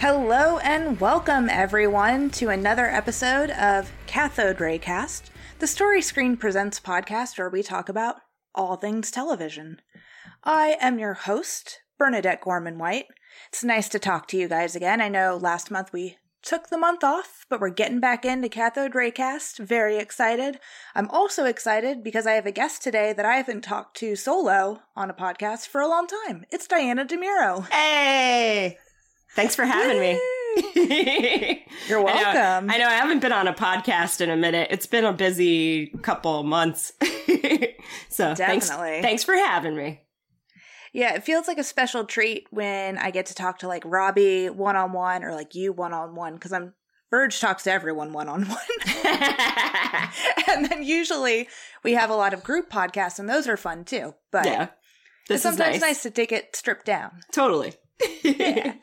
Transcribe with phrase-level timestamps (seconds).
[0.00, 5.24] Hello and welcome everyone to another episode of Cathode Raycast,
[5.58, 8.16] the Story Screen Presents podcast where we talk about
[8.54, 9.80] all things television.
[10.44, 13.06] I am your host, Bernadette Gorman White.
[13.48, 15.00] It's nice to talk to you guys again.
[15.00, 18.92] I know last month we took the month off, but we're getting back into Cathode
[18.92, 19.58] Raycast.
[19.58, 20.58] Very excited.
[20.94, 24.80] I'm also excited because I have a guest today that I haven't talked to solo
[24.96, 26.44] on a podcast for a long time.
[26.50, 27.68] It's Diana DeMuro.
[27.68, 28.78] Hey!
[29.34, 30.20] Thanks for having me.
[31.88, 32.70] You're welcome.
[32.70, 34.68] I know, I know, I haven't been on a podcast in a minute.
[34.70, 36.92] It's been a busy couple months.
[38.08, 39.02] so thanks, Definitely.
[39.02, 40.00] thanks for having me.
[40.92, 44.50] Yeah, it feels like a special treat when I get to talk to like Robbie
[44.50, 46.74] one on one or like you one on one because I'm
[47.10, 48.58] Verge talks to everyone one on one.
[50.48, 51.48] And then usually
[51.84, 54.14] we have a lot of group podcasts and those are fun too.
[54.32, 54.62] But yeah.
[54.64, 55.88] it's This sometimes is nice.
[55.90, 57.20] nice to take it stripped down.
[57.32, 57.74] Totally.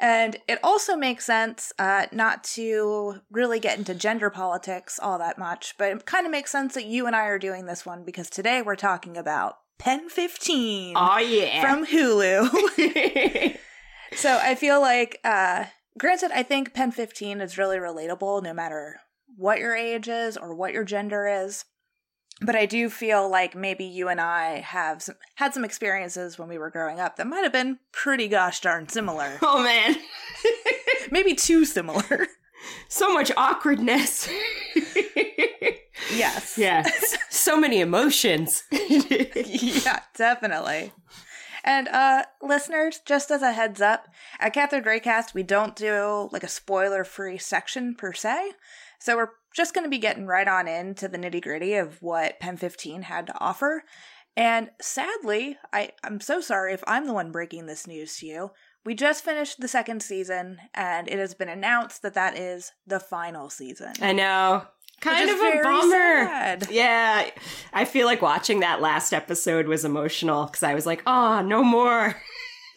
[0.00, 5.36] And it also makes sense uh, not to really get into gender politics all that
[5.36, 8.02] much, but it kind of makes sense that you and I are doing this one
[8.02, 11.60] because today we're talking about Pen 15 oh yeah.
[11.60, 13.58] from Hulu.
[14.14, 15.66] so I feel like, uh,
[15.98, 19.00] granted, I think Pen 15 is really relatable no matter
[19.36, 21.66] what your age is or what your gender is.
[22.40, 26.48] But I do feel like maybe you and I have some, had some experiences when
[26.48, 29.38] we were growing up that might have been pretty gosh darn similar.
[29.42, 29.96] oh man.
[31.10, 32.28] maybe too similar.
[32.88, 34.28] so much awkwardness.
[36.14, 36.56] yes.
[36.56, 37.16] Yes.
[37.28, 38.64] So many emotions.
[38.70, 40.92] yeah, definitely.
[41.62, 44.08] And uh listeners, just as a heads up,
[44.38, 48.52] at Cathode Raycast, we don't do like a spoiler-free section per se.
[48.98, 52.56] So we're just going to be getting right on into the nitty-gritty of what Pen
[52.56, 53.84] 15 had to offer.
[54.36, 58.50] And sadly, I, I'm so sorry if I'm the one breaking this news to you.
[58.84, 63.00] We just finished the second season, and it has been announced that that is the
[63.00, 63.92] final season.
[64.00, 64.64] I know.
[65.00, 66.26] Kind of a bummer.
[66.26, 66.68] sad.
[66.70, 67.30] Yeah.
[67.72, 71.62] I feel like watching that last episode was emotional because I was like, oh, no
[71.64, 72.16] more.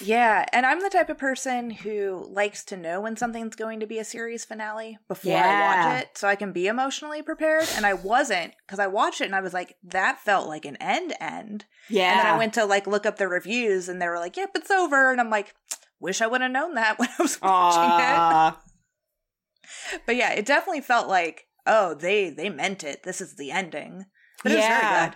[0.00, 3.86] Yeah, and I'm the type of person who likes to know when something's going to
[3.86, 7.68] be a series finale before I watch it so I can be emotionally prepared.
[7.76, 10.76] And I wasn't because I watched it and I was like, that felt like an
[10.76, 11.64] end end.
[11.88, 12.10] yeah.
[12.10, 14.50] And then I went to like look up the reviews and they were like, yep,
[14.54, 15.10] it's over.
[15.12, 15.54] And I'm like,
[16.00, 18.48] wish I would have known that when I was watching Aw.
[18.50, 20.00] it.
[20.06, 23.02] But yeah, it definitely felt like, oh, they they meant it.
[23.02, 24.06] This is the ending.
[24.42, 25.12] But it was Yeah.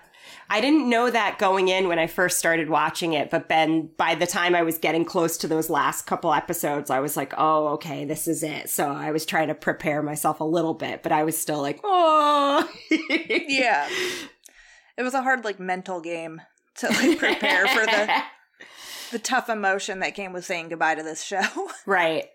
[0.51, 4.15] I didn't know that going in when I first started watching it, but then by
[4.15, 7.69] the time I was getting close to those last couple episodes, I was like, oh,
[7.69, 8.71] okay, this is it.
[8.71, 11.81] So I was trying to prepare myself a little bit, but I was still like,
[11.85, 12.69] oh.
[13.11, 13.89] Yeah.
[14.97, 16.41] It was a hard like mental game
[16.77, 18.23] to like prepare for the
[19.13, 21.43] the tough emotion that came with saying goodbye to this show.
[21.87, 22.27] Right.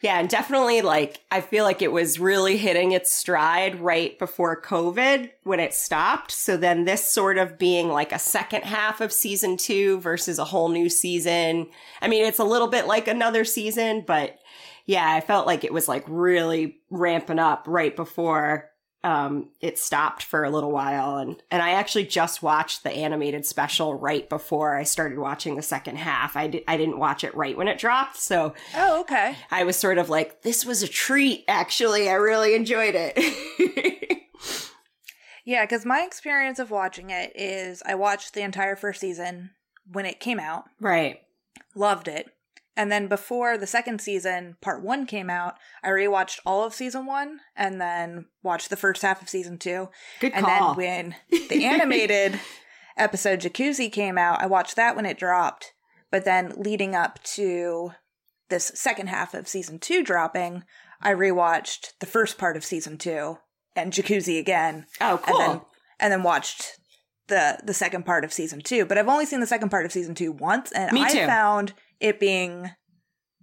[0.00, 4.60] Yeah, and definitely like I feel like it was really hitting its stride right before
[4.60, 6.30] COVID when it stopped.
[6.30, 10.44] So then this sort of being like a second half of season 2 versus a
[10.44, 11.66] whole new season.
[12.00, 14.38] I mean, it's a little bit like another season, but
[14.86, 18.70] yeah, I felt like it was like really ramping up right before
[19.08, 23.46] um it stopped for a little while and and I actually just watched the animated
[23.46, 26.36] special right before I started watching the second half.
[26.36, 29.36] I di- I didn't watch it right when it dropped, so Oh, okay.
[29.50, 32.08] I was sort of like, this was a treat, actually.
[32.10, 33.16] I really enjoyed it.
[35.44, 39.52] Yeah, because my experience of watching it is I watched the entire first season
[39.90, 41.20] when it came out, right.
[41.74, 42.28] loved it.
[42.78, 47.06] And then before the second season, part one came out, I rewatched all of season
[47.06, 49.88] one and then watched the first half of season two.
[50.20, 50.74] Good And call.
[50.74, 52.38] then when the animated
[52.96, 55.72] episode Jacuzzi came out, I watched that when it dropped.
[56.12, 57.90] But then leading up to
[58.48, 60.62] this second half of season two dropping,
[61.02, 63.38] I rewatched the first part of season two
[63.74, 65.40] and Jacuzzi again, oh, cool.
[65.40, 65.60] and then
[66.00, 66.78] and then watched
[67.26, 68.84] the the second part of season two.
[68.84, 71.26] But I've only seen the second part of season two once, and Me I too.
[71.26, 72.70] found it being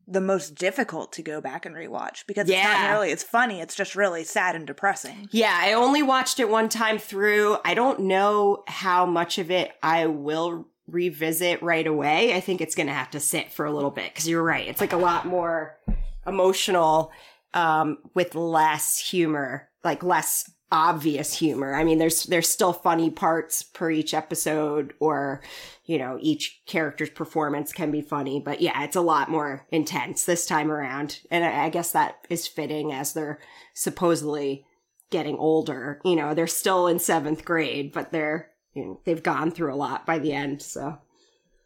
[0.07, 2.87] the most difficult to go back and rewatch because it's not Yeah.
[2.91, 3.59] nearly as funny.
[3.59, 5.27] It's just really sad and depressing.
[5.31, 7.57] yeah, I only watched it one time through.
[7.65, 12.35] I don't know how much of it I will revisit right away.
[12.35, 14.67] I think it's going to have to sit for a little bit because you're right.
[14.67, 15.79] It's like a lot more
[16.27, 17.11] emotional
[17.55, 21.75] um, with less humor, like less obvious humor.
[21.75, 25.41] I mean, there's there's still funny parts per each episode, or
[25.85, 28.39] you know, each character's performance can be funny.
[28.39, 32.25] But yeah, it's a lot more intense this time around, and I, I guess that
[32.29, 33.39] is fitting as they're
[33.73, 34.65] supposedly
[35.11, 36.01] getting older.
[36.03, 39.77] You know, they're still in seventh grade, but they're you know, they've gone through a
[39.77, 40.61] lot by the end.
[40.61, 40.99] So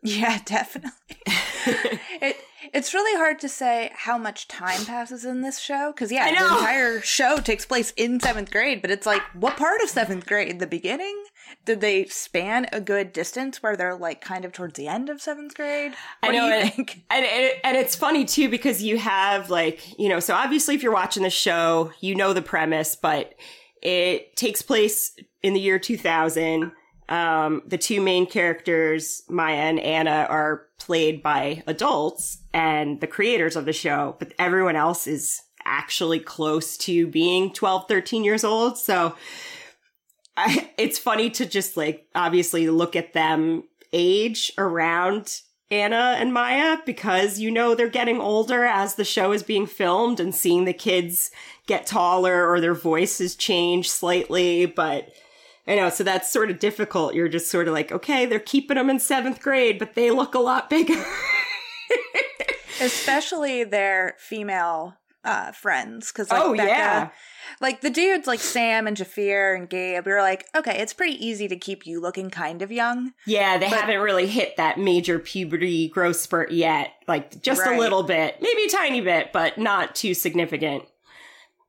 [0.01, 0.91] yeah, definitely.
[2.21, 2.37] it
[2.73, 6.37] it's really hard to say how much time passes in this show because yeah, the
[6.37, 8.81] entire show takes place in seventh grade.
[8.81, 10.59] But it's like, what part of seventh grade?
[10.59, 11.23] The beginning?
[11.65, 15.21] Did they span a good distance where they're like kind of towards the end of
[15.21, 15.93] seventh grade?
[16.21, 17.03] What I know, do you and, think?
[17.09, 20.83] And, and, and it's funny too because you have like you know, so obviously if
[20.83, 23.33] you're watching the show, you know the premise, but
[23.81, 26.71] it takes place in the year 2000
[27.09, 33.55] um, the two main characters, Maya and Anna, are played by adults and the creators
[33.55, 38.77] of the show, but everyone else is actually close to being 12, 13 years old.
[38.77, 39.15] So
[40.37, 45.41] I, it's funny to just like obviously look at them age around
[45.71, 50.19] Anna and Maya because you know they're getting older as the show is being filmed
[50.19, 51.31] and seeing the kids
[51.67, 55.09] get taller or their voices change slightly, but
[55.69, 57.13] I know, so that's sort of difficult.
[57.13, 60.33] You're just sort of like, okay, they're keeping them in seventh grade, but they look
[60.33, 61.01] a lot bigger.
[62.81, 64.95] Especially their female
[65.25, 67.09] uh, friends, because like oh Becca, yeah,
[67.59, 71.23] like the dudes like Sam and Jafir and Gabe, we were like, okay, it's pretty
[71.23, 73.11] easy to keep you looking kind of young.
[73.27, 73.57] yeah.
[73.57, 76.91] They But- haven't really hit that major puberty growth spurt yet.
[77.07, 80.83] Like just a little bit, maybe a tiny bit, but not too significant.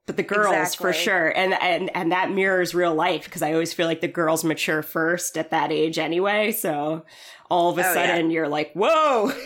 [0.06, 3.72] But the girls for sure, and and and that mirrors real life because I always
[3.72, 6.50] feel like the girls mature first at that age anyway.
[6.52, 7.04] So
[7.48, 8.06] all of a Oh, yeah.
[8.06, 9.32] sudden you're like, whoa.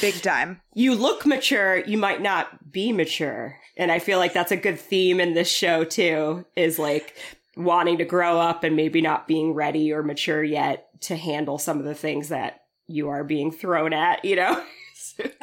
[0.00, 0.60] Big time.
[0.74, 3.58] you look mature, you might not be mature.
[3.76, 7.14] And I feel like that's a good theme in this show too, is like
[7.56, 11.78] wanting to grow up and maybe not being ready or mature yet to handle some
[11.78, 14.62] of the things that you are being thrown at, you know?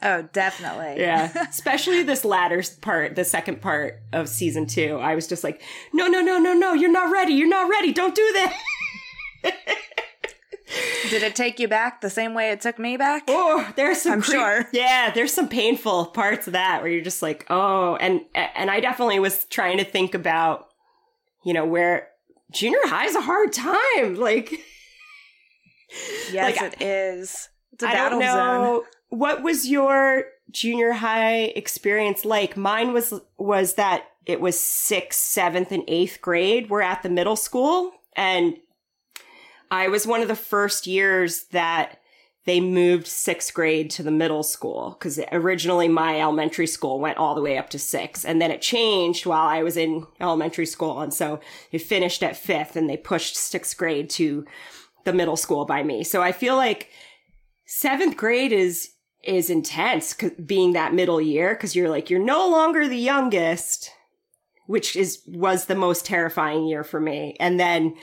[0.04, 1.02] Oh, definitely.
[1.02, 1.32] yeah.
[1.50, 4.98] Especially this latter part, the second part of season two.
[4.98, 5.62] I was just like,
[5.94, 7.34] no, no, no, no, no, you're not ready.
[7.34, 7.92] You're not ready.
[7.94, 8.60] Don't do that.
[11.10, 13.24] Did it take you back the same way it took me back?
[13.30, 14.66] Oh, there's some I'm cre- sure.
[14.74, 18.82] Yeah, there's some painful parts of that where you're just like, oh, and and I
[18.82, 20.68] definitely was trying to think about,
[21.46, 22.10] you know, where
[22.52, 24.16] junior high is a hard time.
[24.16, 24.52] Like,
[26.34, 27.48] Yes, like, it is.
[27.72, 28.82] It's a I battle don't zone.
[29.10, 32.58] What was your junior high experience like.
[32.58, 36.70] Mine was was that it was sixth, seventh, and eighth grade.
[36.70, 38.58] We're at the middle school, and
[39.72, 42.00] I was one of the first years that
[42.46, 47.36] they moved sixth grade to the middle school because originally my elementary school went all
[47.36, 51.02] the way up to six and then it changed while I was in elementary school.
[51.02, 51.42] And so
[51.74, 54.46] it finished at fifth and they pushed sixth grade to
[55.04, 56.06] the middle school by me.
[56.06, 56.90] So I feel like
[57.66, 58.92] seventh grade is,
[59.28, 60.16] is intense
[60.46, 63.92] being that middle year because you're like, you're no longer the youngest,
[64.66, 67.36] which is, was the most terrifying year for me.
[67.40, 67.96] And then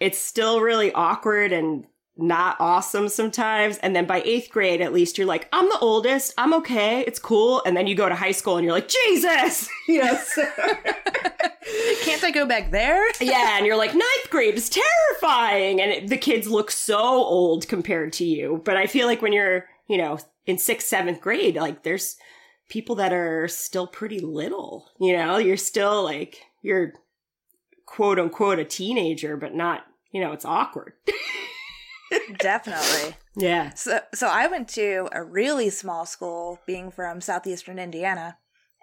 [0.00, 1.84] it's still really awkward and
[2.16, 3.78] not awesome sometimes.
[3.78, 6.34] And then by eighth grade, at least you're like, I'm the oldest.
[6.36, 7.00] I'm okay.
[7.06, 7.62] It's cool.
[7.64, 9.68] And then you go to high school and you're like, Jesus,
[10.34, 10.44] so-
[12.02, 13.02] Can't I go back there?
[13.20, 13.56] yeah.
[13.56, 15.80] And you're like, ninth grade is terrifying.
[15.80, 18.60] And it, the kids look so old compared to you.
[18.64, 22.16] But I feel like when you're, you know, in sixth, seventh grade, like there's
[22.68, 26.92] people that are still pretty little, you know, you're still like, you're
[27.86, 30.94] quote unquote a teenager, but not, you know, it's awkward.
[32.38, 33.16] Definitely.
[33.36, 33.70] Yeah.
[33.74, 38.36] So, so I went to a really small school, being from southeastern Indiana,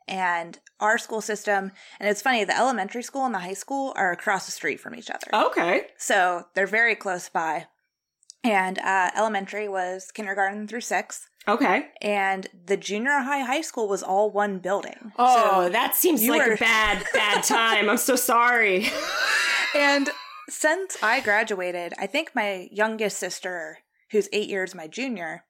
[0.07, 1.71] and our school system.
[1.99, 4.95] And it's funny, the elementary school and the high school are across the street from
[4.95, 5.87] each other, Okay.
[5.97, 7.67] so they're very close by.
[8.43, 11.88] And uh, elementary was kindergarten through sixth, Okay.
[12.01, 15.12] and the junior high high school was all one building.
[15.17, 17.89] Oh, So- that seems like were- a bad, bad time.
[17.89, 18.88] I'm so sorry.
[19.75, 20.10] and
[20.48, 23.79] since I graduated, I think my youngest sister,
[24.12, 25.43] who's eight years my junior,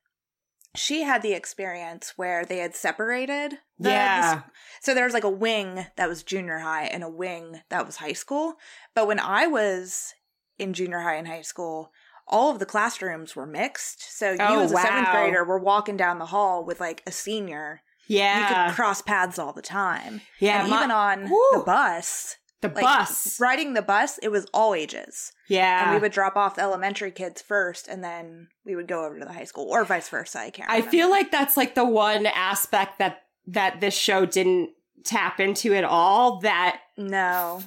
[0.76, 3.60] she had the experience where they had separated.
[3.78, 4.42] the- Yeah.
[4.82, 7.98] so there was like a wing that was junior high and a wing that was
[7.98, 8.56] high school.
[8.96, 10.14] But when I was
[10.58, 11.92] in junior high and high school,
[12.30, 14.16] all of the classrooms were mixed.
[14.18, 17.12] So you Oh, as a seventh grader were walking down the hall with like a
[17.12, 17.82] senior.
[18.08, 18.40] Yeah.
[18.66, 20.22] You could cross paths all the time.
[20.40, 20.62] Yeah.
[20.62, 21.40] and my- even on Woo.
[21.54, 23.40] the bus, the like, bus.
[23.40, 25.32] riding the bus, it was all ages.
[25.48, 25.86] Yeah.
[25.86, 29.18] And we would drop off the elementary kids first, and then we would go over
[29.20, 30.40] to the high school, or vice versa.
[30.40, 30.70] I can't.
[30.70, 30.92] I remember.
[30.92, 34.70] feel like that's like the one aspect that that this show didn't
[35.06, 37.62] tap into at all, that No.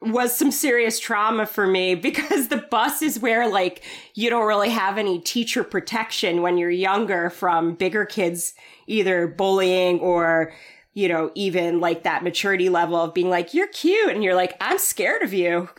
[0.00, 3.82] Was some serious trauma for me because the bus is where like
[4.14, 8.54] you don't really have any teacher protection when you're younger from bigger kids
[8.86, 10.52] either bullying or
[10.94, 14.56] you know even like that maturity level of being like you're cute and you're like
[14.60, 15.68] I'm scared of you.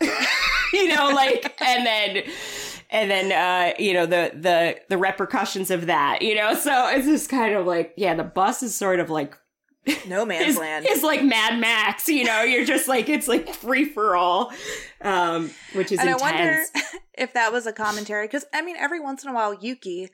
[0.72, 2.22] You know like and then
[2.90, 6.54] and then uh you know the the the repercussions of that you know?
[6.54, 9.36] So it's just kind of like yeah the bus is sort of like
[10.06, 10.86] No man's is, land.
[10.88, 14.52] is like Mad Max, you know, you're just like it's like free for all.
[15.00, 16.22] Um, which is and intense.
[16.22, 16.62] I wonder
[17.18, 20.08] if that was a commentary because I mean, every once in a while, Yuki,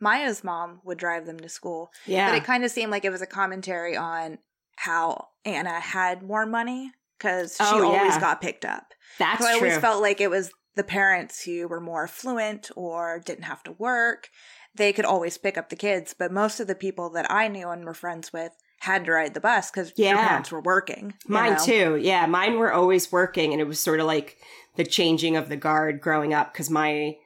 [0.00, 2.28] Maya's mom, would drive them to school, yeah.
[2.30, 4.38] but it kind of seemed like it was a commentary on
[4.76, 8.20] how Anna had more money because she Oh, always yeah.
[8.20, 8.86] got picked up.
[9.18, 9.68] That's so I true.
[9.68, 13.72] always felt like it was the parents who were more affluent or didn't have to
[13.72, 14.28] work.
[14.74, 17.68] They could always pick up the kids, but most of the people that I knew
[17.68, 18.52] and were friends with
[18.82, 20.14] had to ride the bus because Yeah.
[20.16, 21.14] their parents were working.
[21.28, 21.64] Mine know?
[21.64, 21.96] too.
[22.00, 24.36] Yeah, mine were always working, and it was sort of like
[24.76, 27.16] the changing of the guard growing up because my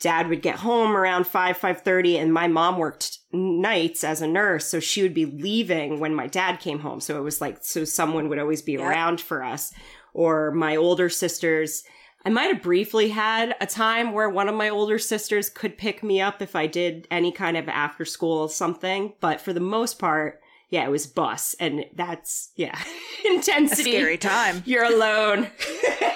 [0.00, 4.26] dad would get home around five five thirty, and my mom worked nights as a
[4.26, 7.00] nurse, so she would be leaving when my dad came home.
[7.00, 8.80] So it was like so someone would always be Yep.
[8.82, 9.72] around for us,
[10.14, 11.84] or my older sisters.
[12.24, 16.02] I might have briefly had a time where one of my older sisters could pick
[16.04, 19.98] me up if I did any kind of after school something, but for the most
[19.98, 20.40] part,
[20.72, 22.76] yeah, it was bus, and that's yeah,
[23.26, 23.92] A intensity.
[23.92, 24.62] scary time.
[24.66, 25.48] You're alone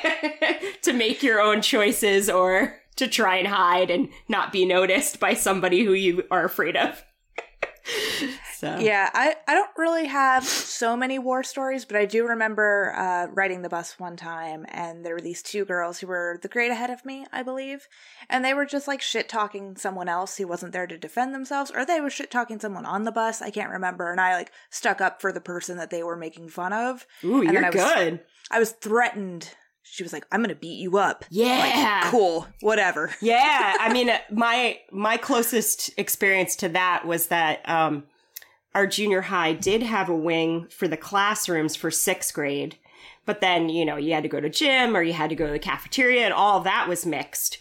[0.82, 5.34] to make your own choices or to try and hide and not be noticed by
[5.34, 7.04] somebody who you are afraid of.
[8.58, 12.92] So Yeah, I, I don't really have so many war stories, but I do remember
[12.96, 16.48] uh, riding the bus one time, and there were these two girls who were the
[16.48, 17.86] grade ahead of me, I believe,
[18.28, 21.70] and they were just like shit talking someone else who wasn't there to defend themselves,
[21.70, 23.42] or they were shit talking someone on the bus.
[23.42, 26.48] I can't remember, and I like stuck up for the person that they were making
[26.48, 27.06] fun of.
[27.24, 28.20] Ooh, And you're I was- good.
[28.50, 29.50] I was threatened.
[29.88, 32.10] She was like, "I'm gonna beat you up." Yeah.
[32.10, 33.14] Cool, whatever.
[33.20, 38.02] yeah, I mean, uh, my my closest experience to that was that um,
[38.76, 42.76] our junior high did have a wing for the classrooms for sixth grade,
[43.24, 45.46] but then you know you had to go to gym or you had to go
[45.46, 47.58] to the cafeteria, and all that was mixed.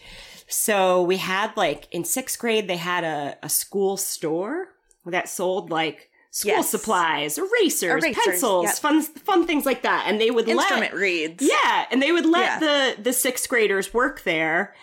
[0.48, 4.68] So we had like in sixth grade they had a, a school store
[5.06, 6.70] that sold like school Yes.
[6.70, 8.76] supplies, erasers, Erasers, pencils, yep.
[8.76, 11.42] fun fun things like that, and they would let Instrument reeds.
[11.44, 12.60] yeah, and they would let Yeah.
[12.96, 14.76] the the sixth graders work there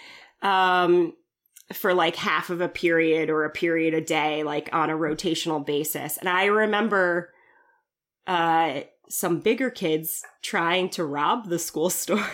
[0.42, 1.12] um
[1.72, 5.64] for like half of a period or a period a day like on a rotational
[5.64, 6.16] basis.
[6.16, 7.30] And I remember
[8.26, 12.26] uh some bigger kids trying to rob the school store.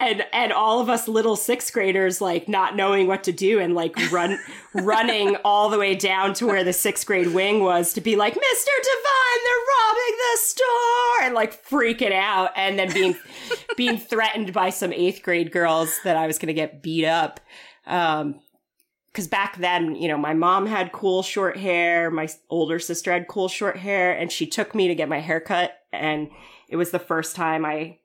[0.00, 3.74] And and all of us little sixth graders like not knowing what to do and
[3.74, 4.38] like run
[4.74, 8.34] running all the way down to where the sixth grade wing was to be like
[8.34, 12.50] mr divine they're robbing the store and like freaking out.
[12.56, 13.16] And then being
[13.76, 17.40] being threatened by some eighth grade girls that i was gonna get beat up.
[17.86, 18.40] Um
[19.08, 23.28] because back then, you know, my mom had cool short hair, my older sister had
[23.28, 25.78] cool short hair, and she took me to get my hair cut.
[25.92, 26.30] And
[26.70, 27.98] it was the first time I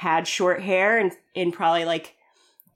[0.00, 2.14] had short hair in, in probably like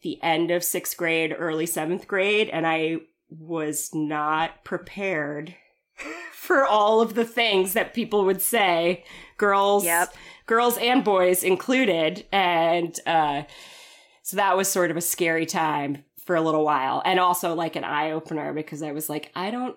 [0.02, 2.50] the end of sixth grade, early seventh grade.
[2.50, 2.98] And I
[3.30, 5.54] was not prepared
[6.34, 9.04] for all of the things that people would say,
[9.38, 10.14] girls, Yep.
[10.44, 12.26] girls and boys included.
[12.30, 13.44] And, uh,
[14.22, 17.74] so that was sort of a scary time for a little while and also like
[17.74, 19.76] an eye opener because I was like, I don't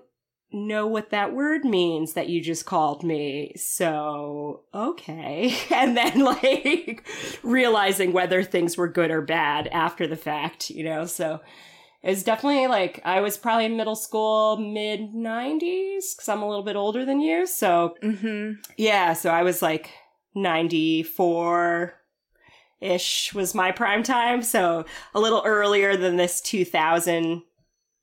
[0.52, 3.54] know what that word means that you just called me.
[3.58, 5.56] So, okay.
[5.72, 7.06] And then like
[7.44, 11.06] realizing whether things were good or bad after the fact, you know?
[11.06, 11.42] So
[12.02, 16.64] it's definitely like I was probably in middle school, mid 90s because I'm a little
[16.64, 17.46] bit older than you.
[17.46, 18.62] So Mm-hmm.
[18.78, 19.92] yeah, so I was like
[20.36, 21.94] 94
[22.80, 24.42] ish was my prime time.
[24.42, 27.42] So a little earlier than this 2000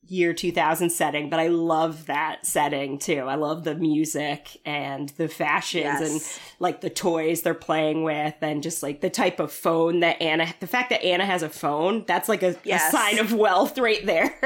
[0.08, 3.20] year 2000 setting, but I love that setting too.
[3.20, 6.20] I love the music and the fashions and
[6.58, 10.52] like the toys they're playing with and just like the type of phone that Anna,
[10.60, 12.88] the fact that Anna has a phone, that's like a, Yes.
[12.92, 14.36] a sign of wealth right there.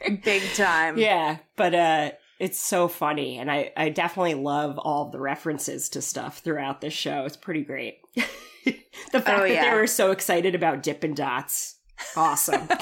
[0.24, 0.98] Big time.
[0.98, 6.00] Yeah, but uh it's so funny and I I definitely love all the references to
[6.02, 7.24] stuff throughout this show.
[7.24, 7.98] It's pretty great.
[8.14, 11.76] the fact Oh, that they were so excited about Dippin' Dots.
[12.16, 12.68] Awesome.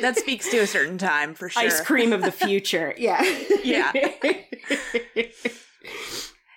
[0.00, 1.62] That speaks to a certain time for sure.
[1.62, 2.92] Ice cream of the future.
[2.98, 3.22] Yeah.
[3.62, 3.92] Yeah.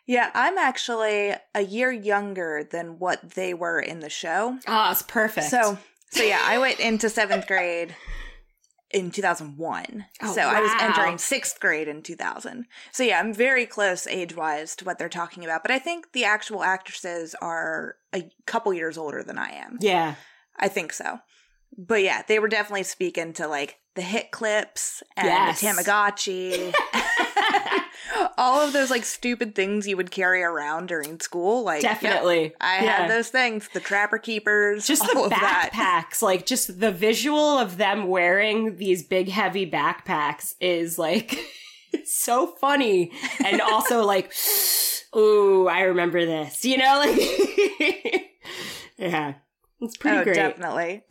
[0.08, 4.60] Yeah, I'm actually a year younger than what they were in the show.
[4.68, 5.48] Ah, oh, it's perfect.
[5.48, 5.80] So,
[6.12, 7.96] so yeah, I went into seventh grade,
[8.92, 10.06] in 2001.
[10.22, 12.66] Oh, so I was entering sixth grade in 2000.
[12.92, 15.64] So yeah, I'm very close age wise to what they're talking about.
[15.64, 19.78] But I think the actual actresses are a couple years older than I am.
[19.82, 20.16] Yeah.
[20.58, 21.20] I think so.
[21.77, 25.62] But yeah, they were definitely speaking to like the hit clips and Yes.
[25.62, 26.74] the Tamagotchi.
[28.38, 31.63] All of those like stupid things you would carry around during school.
[31.63, 32.53] Like Definitely.
[32.62, 32.91] I Yeah.
[32.98, 38.07] had those things, the trapper keepers, just the backpacks like just the visual of them
[38.07, 41.38] wearing these big heavy backpacks is like
[42.05, 43.12] so funny
[43.43, 44.31] and also like
[45.15, 48.29] ooh i remember this you know like
[48.98, 49.34] yeah
[49.79, 51.03] it's pretty oh, great definitely.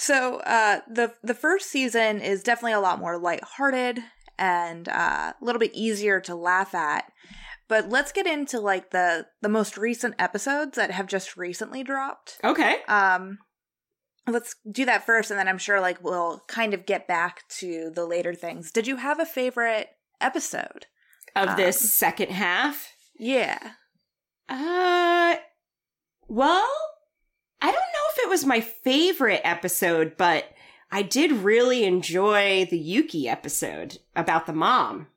[0.00, 3.98] So uh, the the first season is definitely a lot more lighthearted
[4.38, 7.04] and uh, a little bit easier to laugh at.
[7.68, 12.38] But let's get into like the the most recent episodes that have just recently dropped.
[12.42, 13.38] okay Um,
[14.26, 17.90] let's do that first, and then I'm sure like we'll kind of get back to
[17.94, 18.72] the later things.
[18.72, 19.88] Did you have a favorite
[20.20, 20.86] episode?
[21.36, 22.88] of this Um, second half
[23.18, 23.74] Yeah.
[24.48, 25.36] Uh,
[26.26, 26.68] well,
[27.62, 30.52] I don't know if it was my favorite episode, but
[30.90, 35.08] I did really enjoy the Yuki episode about the mom.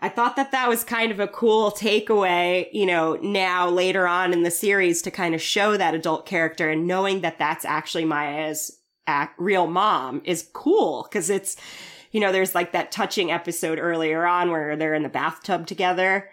[0.00, 4.32] I thought that that was kind of a cool takeaway, you know, now later on
[4.32, 8.04] in the series to kind of show that adult character and knowing that that's actually
[8.04, 11.56] Maya's ac real mom is cool because it's,
[12.10, 16.28] you know, there's like that touching episode earlier on where they're in the bathtub together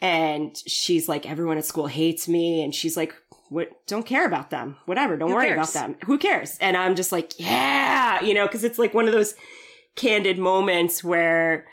[0.00, 2.62] and she's like, everyone at school hates me.
[2.62, 3.14] And she's like,
[3.50, 3.70] what?
[3.86, 4.76] Don't care about them.
[4.86, 5.16] Whatever.
[5.16, 5.70] Don't Who worry cares?
[5.70, 5.96] about them.
[6.06, 6.58] Who cares?
[6.60, 9.34] And I'm just like, yeah, you know, cause it's like one of those
[9.96, 11.66] candid moments where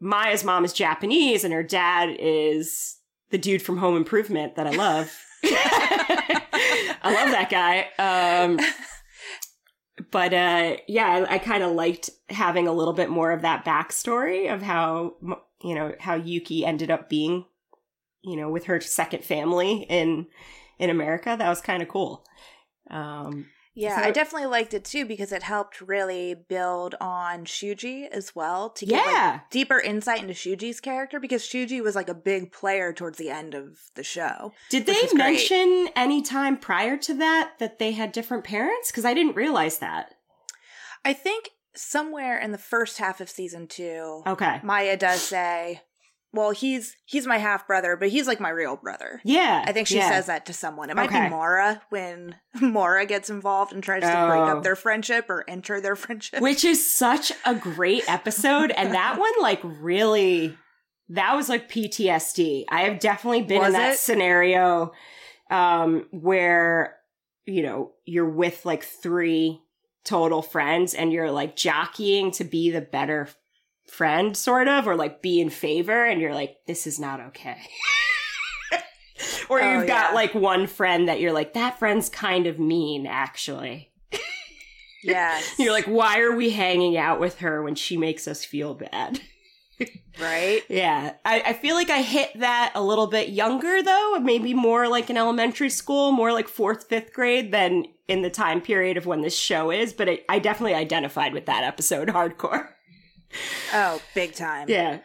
[0.00, 2.98] Maya's mom is Japanese and her dad is
[3.30, 5.12] the dude from Home Improvement that I love.
[5.44, 7.88] I love that guy.
[7.98, 8.58] Um,
[10.10, 13.64] but uh, yeah, I, I kind of liked having a little bit more of that
[13.64, 15.14] backstory of how
[15.62, 17.46] you know how Yuki ended up being,
[18.22, 20.26] you know, with her second family in
[20.82, 21.36] in America.
[21.38, 22.24] That was kind of cool.
[22.90, 28.06] Um, Yeah, So- I definitely liked it too because it helped really build on Shuji
[28.10, 29.30] as well to get Yeah.
[29.40, 33.30] like, deeper insight into Shuji's character because Shuji was like a big player towards the
[33.30, 34.52] end of the show.
[34.68, 35.18] did they was great.
[35.18, 38.90] mention any time prior to that that they had different parents?
[38.90, 40.16] Because I didn't realize that.
[41.02, 44.60] I think somewhere in the first half of season two, Okay.
[44.62, 45.80] Maya does say,
[46.32, 49.64] "Well, he's he's my half brother, but he's like my real brother." Yeah.
[49.66, 50.08] I think she yeah.
[50.10, 50.90] says that to someone.
[50.90, 51.24] It might Okay.
[51.24, 54.58] be Mora when Mora gets involved and tries to break Oh.
[54.58, 56.40] up their friendship or enter their friendship.
[56.40, 60.56] which is such a great episode and that one like really
[61.08, 63.98] that was like ptsd i have definitely been Was in that it?
[63.98, 64.92] scenario
[65.50, 66.96] um where
[67.44, 69.60] you know you're with like three
[70.04, 73.28] total friends and you're like jockeying to be the better
[73.92, 77.58] friend sort of or like be in favor and you're like this is not okay
[79.48, 80.14] or Oh, you've got yeah.
[80.14, 83.90] like one friend that you're like that friend's kind of mean actually
[85.04, 88.74] yes, you're like, why are we hanging out with her when she makes us feel
[88.74, 89.20] bad?
[90.20, 90.62] right.
[90.68, 91.14] Yeah.
[91.24, 95.10] I, I feel like I hit that a little bit younger though, maybe more like
[95.10, 99.22] in elementary school, more like fourth, fifth grade than in the time period of when
[99.22, 102.68] this show is, but it, I definitely identified with that episode hardcore.
[103.72, 104.68] Oh, big time.
[104.68, 104.98] Yeah.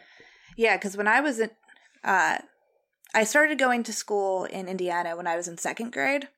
[0.56, 1.50] Yeah, because when I was in,
[2.04, 2.38] uh,
[3.14, 6.28] I started going to school in Indiana when I was in second grade.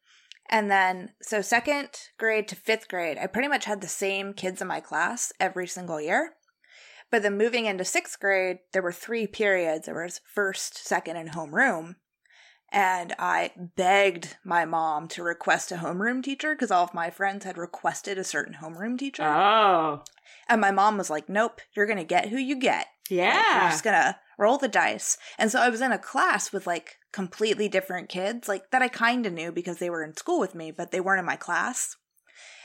[0.50, 4.60] And then, so second grade to fifth grade, I pretty much had the same kids
[4.60, 6.34] in my class every single year.
[7.10, 9.86] But then moving into sixth grade, there were three periods.
[9.86, 11.96] There was first, second, and homeroom.
[12.72, 17.44] And I begged my mom to request a homeroom teacher because all of my friends
[17.44, 19.24] had requested a certain homeroom teacher.
[19.24, 20.04] Oh.
[20.50, 22.86] And my mom was like, nope, you're going to get who you get.
[23.10, 25.18] Like, You're just gonna roll the dice.
[25.36, 28.88] And so I was in a class with like completely different kids, like that I
[28.88, 31.34] kind of knew because they were in school with me, but they weren't in my
[31.34, 31.96] class.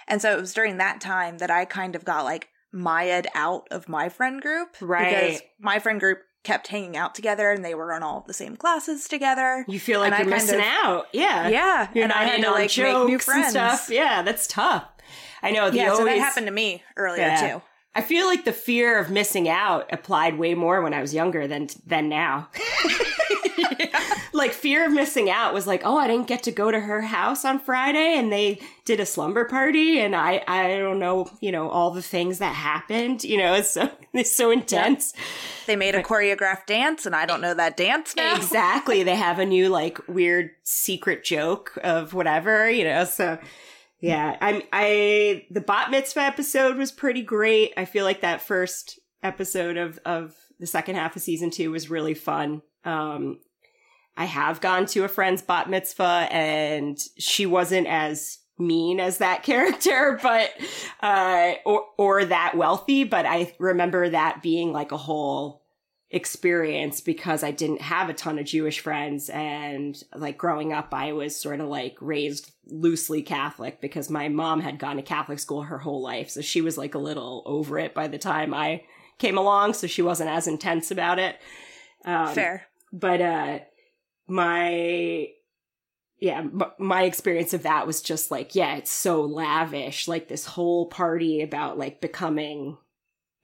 [0.08, 3.68] And so it was during that time that I kind of got like Maya'd out
[3.72, 4.76] of my friend group.
[4.82, 5.10] Right.
[5.32, 8.56] Because my friend group kept hanging out together and they were in all the same
[8.56, 9.66] classes together.
[9.68, 11.06] You feel like And you're kind missing of- out.
[11.12, 11.48] Yeah.
[11.48, 11.88] Yeah.
[11.96, 13.50] You're and not I had to like make new friends.
[13.50, 13.90] stuff.
[13.90, 14.86] Yeah, that's tough.
[15.42, 15.72] I know.
[15.72, 17.54] The Yeah, so that happened to me earlier Yeah.
[17.54, 17.62] too.
[17.96, 21.48] I feel like the fear of missing out applied way more when I was younger
[21.48, 22.50] than than now.
[24.36, 27.02] Like fear of missing out was like, oh, I didn't get to go to her
[27.02, 31.54] house on Friday and they did a slumber party and I I don't know, you
[31.54, 35.14] know, all the things that happened, you know, it's so it's so intense.
[35.68, 38.36] They made a choreographed dance and I don't know that dance now.
[38.36, 39.04] Exactly.
[39.04, 43.40] They have a new like weird secret joke of whatever, you know, so
[44.06, 44.62] Yeah, I'm.
[44.72, 47.74] I the bat mitzvah episode was pretty great.
[47.76, 51.90] I feel like that first episode of of the second half of season two was
[51.90, 52.62] really fun.
[52.84, 53.40] Um,
[54.16, 59.42] I have gone to a friend's bat mitzvah, and she wasn't as mean as that
[59.44, 60.52] character, but
[61.02, 63.06] uh, or or that wealthy.
[63.06, 65.65] But I remember that being like a whole
[66.12, 69.30] experience because I didn't have a ton of Jewish friends.
[69.30, 74.62] And like growing up I was sort of like raised loosely Catholic because my mom
[74.62, 76.30] had gone to Catholic school her whole life.
[76.30, 78.84] So she was like a little over it by the time I
[79.18, 79.74] came along.
[79.74, 81.38] So she wasn't as intense about it.
[82.06, 82.68] Um, fair.
[82.94, 83.60] but uh
[84.28, 85.30] my
[86.20, 90.08] yeah m- my experience of that was just like yeah it's so lavish.
[90.08, 92.78] Like this whole party about like becoming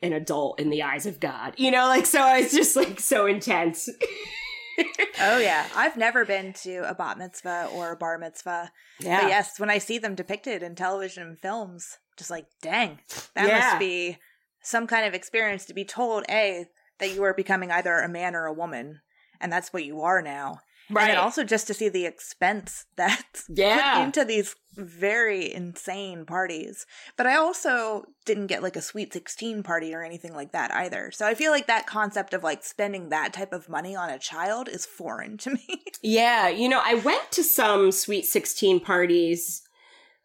[0.02, 1.54] an adult in the eyes of God.
[1.58, 3.90] You know, like so it's just like so intense.
[5.20, 8.72] oh yeah, I've never been to a bat mitzvah or a bar mitzvah.
[9.00, 9.22] Yeah.
[9.22, 13.00] But yes, when I see them depicted in television and films, just like, dang,
[13.36, 13.60] that yeah.
[13.60, 14.18] must be
[14.62, 16.66] some kind of experience to be told, a
[17.00, 19.02] that you are becoming either a man or a woman,
[19.40, 20.60] and that's what you are now.
[20.90, 21.10] Right.
[21.10, 23.96] And also just to see the expense that's yeah.
[23.96, 26.86] put into these very insane parties.
[27.18, 31.12] But I also didn't get like a sweet 16 party or anything like that either.
[31.12, 34.20] So I feel like that concept of like spending that type of money on a
[34.20, 35.84] child is foreign to me.
[36.02, 39.64] yeah, you know, I went to some sweet 16 parties.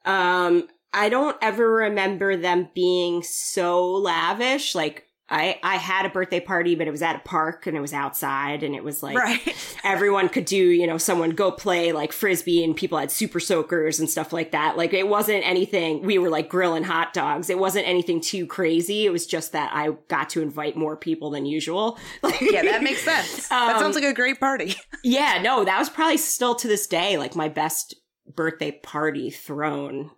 [0.05, 4.75] Um I don't ever remember them being so lavish.
[4.75, 7.81] Like I, I had a birthday party, but it was at a park and it
[7.81, 9.77] was outside and it was like right.
[9.85, 13.99] everyone could do, you know, someone go play like frisbee and people had super soakers
[13.99, 14.77] and stuff like that.
[14.77, 17.51] Like it wasn't anything, we were like grilling hot dogs.
[17.51, 19.05] It wasn't anything too crazy.
[19.05, 21.99] It was just that I got to invite more people than usual.
[22.41, 23.51] yeah, that makes sense.
[23.51, 24.77] Um, that sounds like a great party.
[25.05, 27.97] yeah, no, that was probably still to this day like my best
[28.33, 30.12] birthday party thrown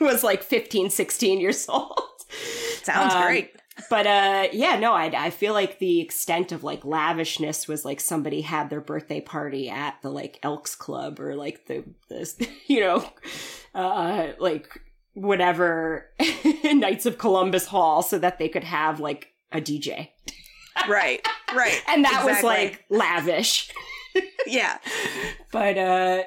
[0.00, 1.98] was like 15, 16 years old.
[2.84, 3.50] Sounds um, great
[3.90, 8.00] but uh yeah no I, I feel like the extent of like lavishness was like
[8.00, 12.80] somebody had their birthday party at the like elks club or like the the you
[12.80, 13.10] know
[13.74, 14.80] uh like
[15.14, 16.10] whatever
[16.64, 20.08] knights of columbus hall so that they could have like a dj
[20.88, 21.82] right right.
[21.88, 22.32] And that exactly.
[22.32, 23.70] was like lavish.
[24.46, 24.78] Yeah.
[25.52, 26.22] But uh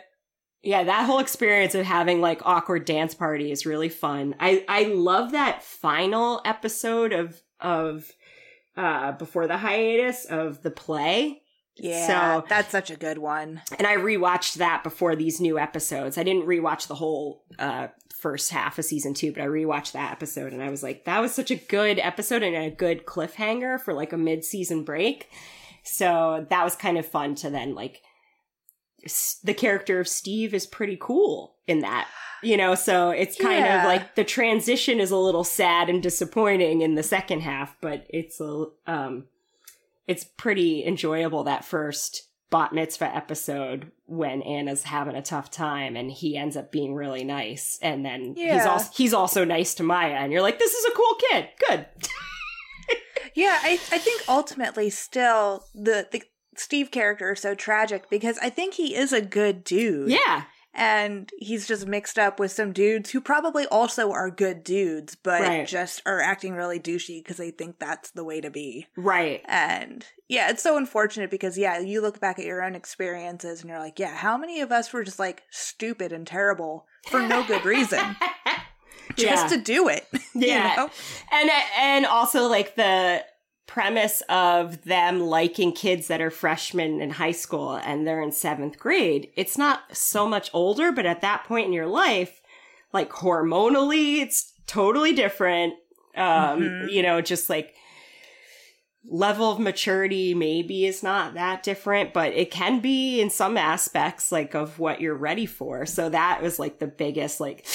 [0.64, 4.36] yeah, that whole experience of having like awkward dance party is really fun.
[4.40, 8.12] I I love that final episode of of
[8.78, 11.42] uh before the hiatus of the play.
[11.78, 13.62] Yeah, so, that's such a good one.
[13.80, 16.18] And I rewatched that before these new episodes.
[16.18, 20.12] I didn't rewatch the whole uh first half of season 2, but I rewatched that
[20.12, 23.82] episode and I was like that was such a good episode and a good cliffhanger
[23.82, 25.28] for like a mid-season break.
[25.84, 28.04] So that was kind of fun to then like
[29.44, 32.08] the character of Steve is pretty cool in that.
[32.44, 33.82] You know, so it's kind yeah.
[33.82, 38.08] of like the transition is a little sad and disappointing in the second half, but
[38.10, 39.26] it's a um
[40.08, 46.12] it's pretty enjoyable that first bat mitzvah episode when Anna's having a tough time and
[46.12, 48.58] he ends up being really nice and then yeah.
[48.58, 51.50] he's also he's also nice to Maya and you're like this is a cool kid.
[51.68, 51.86] Good.
[53.36, 56.24] yeah, I I think ultimately still the the
[56.62, 60.12] Steve character so tragic because I think he is a good dude.
[60.12, 60.44] Yeah.
[60.74, 65.42] And he's just mixed up with some dudes who probably also are good dudes, but
[65.42, 65.68] right.
[65.68, 68.88] just are acting really douchey because they think that's the way to be.
[68.96, 69.42] Right.
[69.46, 73.70] And yeah, it's so unfortunate because, yeah, you look back at your own experiences and
[73.70, 77.46] you're like, yeah, how many of us were just like stupid and terrible for no
[77.46, 78.16] good reason?
[79.18, 79.58] just yeah.
[79.58, 80.08] to do it.
[80.34, 80.72] Yeah.
[80.72, 80.90] You know?
[81.34, 83.22] And and also like the
[83.72, 88.78] premise of them liking kids that are freshmen in high school and they're in seventh
[88.78, 92.42] grade, it's not so much older, but at that point in your life,
[92.92, 95.74] like hormonally, it's totally different.
[96.18, 96.90] Um, mm-hmm.
[96.90, 97.74] you know, just like
[99.10, 104.34] level of maturity maybe is not that different, but it can be in some aspects
[104.34, 105.86] like of what you're ready for.
[105.86, 107.66] So that was like the biggest, like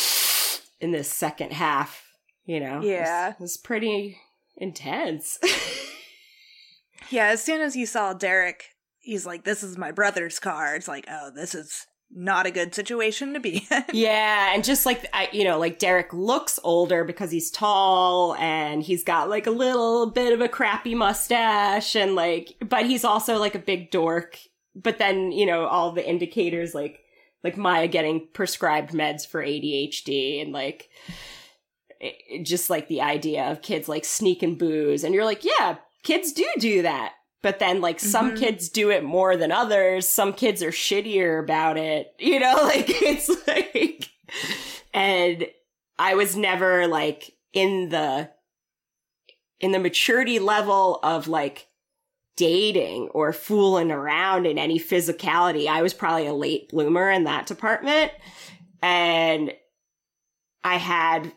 [0.79, 2.05] in this second half,
[2.45, 4.19] you know, yeah, it was, it was pretty
[4.59, 5.39] intense.
[7.11, 10.89] yeah, as soon as you saw Derek, he's like, "This is my brother's car." It's
[10.89, 13.85] like, oh, this is not a good situation to be in.
[13.93, 18.83] yeah, and just like I, you know, like Derek looks older because he's tall and
[18.83, 23.39] he's got like a little bit of a crappy mustache and like, but he's also
[23.39, 24.39] like a big dork.
[24.75, 27.01] But then you know all the indicators like
[27.43, 30.91] like Maya getting prescribed meds for ADHD and like
[32.01, 36.33] it, just like the idea of kids like sneaking booze and you're like yeah kids
[36.33, 38.39] do do that but then like some mm-hmm.
[38.39, 42.87] kids do it more than others some kids are shittier about it you know like
[42.89, 44.11] it's like
[44.93, 45.47] and
[45.99, 48.31] I was never like in the
[49.61, 51.69] in the maturity level of like
[52.37, 55.67] dating or fooling around in any physicality.
[55.67, 58.13] I was probably a late bloomer in that department.
[58.83, 59.53] And
[60.63, 61.33] I had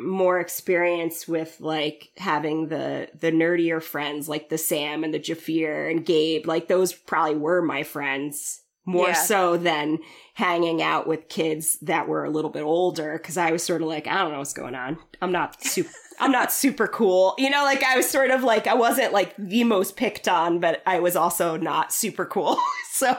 [0.00, 5.90] more experience with like having the the nerdier friends like the Sam and the Jafir
[5.90, 6.46] and Gabe.
[6.46, 9.14] Like those probably were my friends more Yeah.
[9.14, 9.98] so than
[10.34, 13.88] hanging out with kids that were a little bit older because I was sort of
[13.88, 14.98] like, I don't know what's going on.
[15.20, 15.90] I'm not super
[16.22, 17.34] I'm not super cool.
[17.38, 20.60] You know, like I was sort of like I wasn't like the most picked on,
[20.60, 22.58] but I was also not super cool.
[22.90, 23.16] so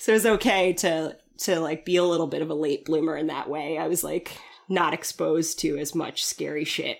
[0.00, 3.16] so it was okay to to like be a little bit of a late bloomer
[3.16, 3.78] in that way.
[3.78, 4.36] I was like
[4.68, 6.98] not exposed to as much scary shit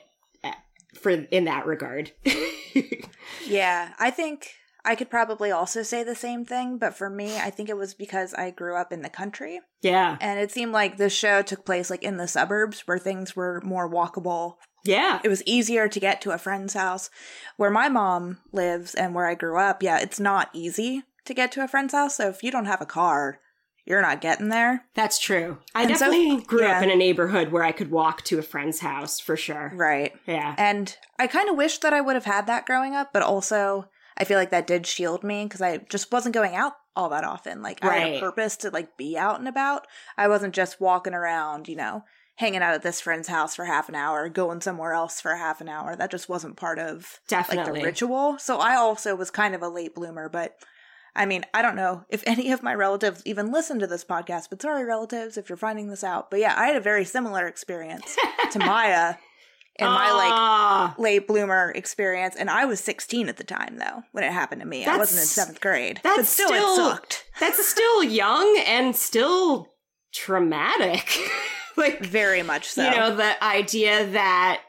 [0.95, 2.13] for in that regard.
[3.47, 4.53] Yeah, I think
[4.85, 7.95] I could probably also say the same thing, but for me, I think it was
[7.95, 10.17] because I grew up in the country yeah.
[10.21, 13.61] and it seemed like the show took place like in the suburbs where things were
[13.65, 14.57] more walkable.
[14.85, 15.21] Yeah.
[15.25, 17.11] It was easier to get to a friend's house.
[17.57, 21.53] Where my mom lives and where I grew up, yeah, it's not easy to get
[21.53, 22.17] to a friend's house.
[22.17, 23.41] So if you don't have a car,
[23.88, 24.85] you're not getting there.
[24.94, 25.59] That's true.
[25.74, 28.42] I And so- definitely grew up in a neighborhood where I could walk to a
[28.42, 29.72] friend's house for sure.
[29.74, 30.12] Right.
[30.27, 30.55] Yeah.
[30.59, 33.88] And I kind of wish that I would have had that growing up, but also
[34.16, 37.24] I feel like that did shield me because I just wasn't going out all that
[37.24, 37.62] often.
[37.62, 39.87] Like I had a purpose to like be out and about.
[40.16, 42.03] I wasn't just walking around, you know,
[42.35, 45.61] hanging out at this friend's house for half an hour, going somewhere else for half
[45.61, 45.94] an hour.
[45.96, 47.81] That just wasn't part of like Definitely.
[47.81, 48.38] the ritual.
[48.38, 50.57] So I also was kind of a late bloomer, but
[51.19, 54.45] I mean, I don't know if any of my relatives even listen to this podcast,
[54.51, 56.31] but sorry, relatives, if you're finding this out.
[56.31, 58.17] But yeah, I had a very similar experience
[58.53, 59.17] to Maya
[59.79, 64.03] in my like Ah, late bloomer experience, and I was 16 at the time though
[64.13, 64.85] when it happened to me.
[64.87, 68.95] I wasn't in seventh grade, that's but still, still- it sucked that's still young and
[68.97, 69.69] still
[70.13, 71.19] traumatic.
[71.77, 72.67] like very much.
[72.69, 74.63] So you know the idea that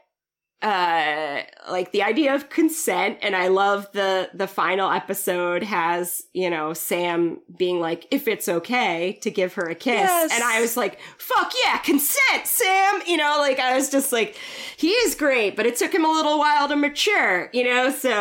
[0.62, 1.40] uh
[1.72, 6.74] like the idea of consent and i love the the final episode has you know
[6.74, 10.32] sam being like if it's okay to give her a kiss Yes.
[10.34, 14.36] and i was like fuck yeah consent sam you know like i was just like
[14.76, 18.12] he is great but it took him a little while to mature you know so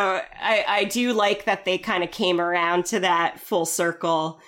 [0.41, 4.39] i i do like that they kind of came around to that full circle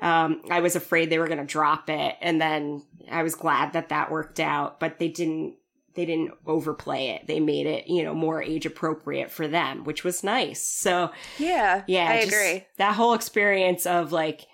[0.00, 3.72] um, I was afraid they were going to drop it, and then I was glad
[3.72, 4.78] that that worked out.
[4.78, 5.54] But they didn't.
[5.98, 7.26] They didn't overplay it.
[7.26, 10.64] They made it, you know, more age appropriate for them, which was nice.
[10.64, 12.64] So yeah, yeah, I agree.
[12.76, 14.46] That whole experience of like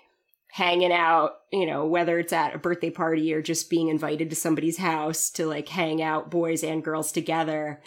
[0.47, 4.35] hanging out, you know, whether it's at a birthday party or just being invited to
[4.35, 7.79] somebody's house to like hang out, boys and girls together.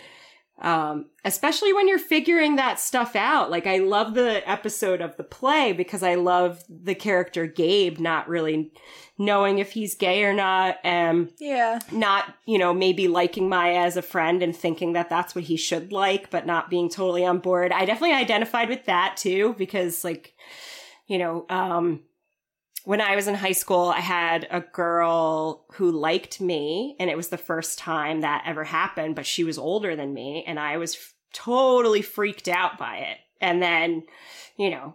[0.60, 3.48] Um, especially when you're figuring that stuff out.
[3.48, 8.28] Like I love the episode of the play because I love the character Gabe not
[8.28, 8.72] really
[9.18, 13.96] knowing if he's gay or not and Yeah, not, you know, maybe liking Maya as
[13.96, 17.38] a friend and thinking that that's what he should like, but not being totally on
[17.38, 17.70] board.
[17.70, 20.34] I definitely identified with that too, because like,
[21.06, 22.00] you know, um,
[22.88, 27.18] when I was in high school, I had a girl who liked me, and it
[27.18, 30.78] was the first time that ever happened, but she was older than me, and I
[30.78, 33.18] was f- totally freaked out by it.
[33.42, 34.04] And then,
[34.56, 34.94] you know,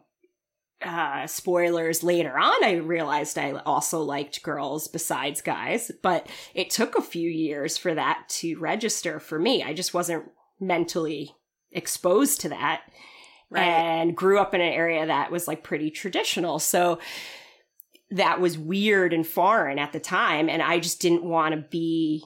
[0.82, 6.26] uh, spoilers later on, I realized I also liked girls besides guys, but
[6.56, 9.62] it took a few years for that to register for me.
[9.62, 11.36] I just wasn't mentally
[11.72, 12.82] exposed to that
[13.52, 13.62] right.
[13.62, 16.58] and grew up in an area that was like pretty traditional.
[16.58, 16.98] So
[18.12, 20.50] that was weird and foreign at the time.
[20.50, 22.24] And I just didn't want to be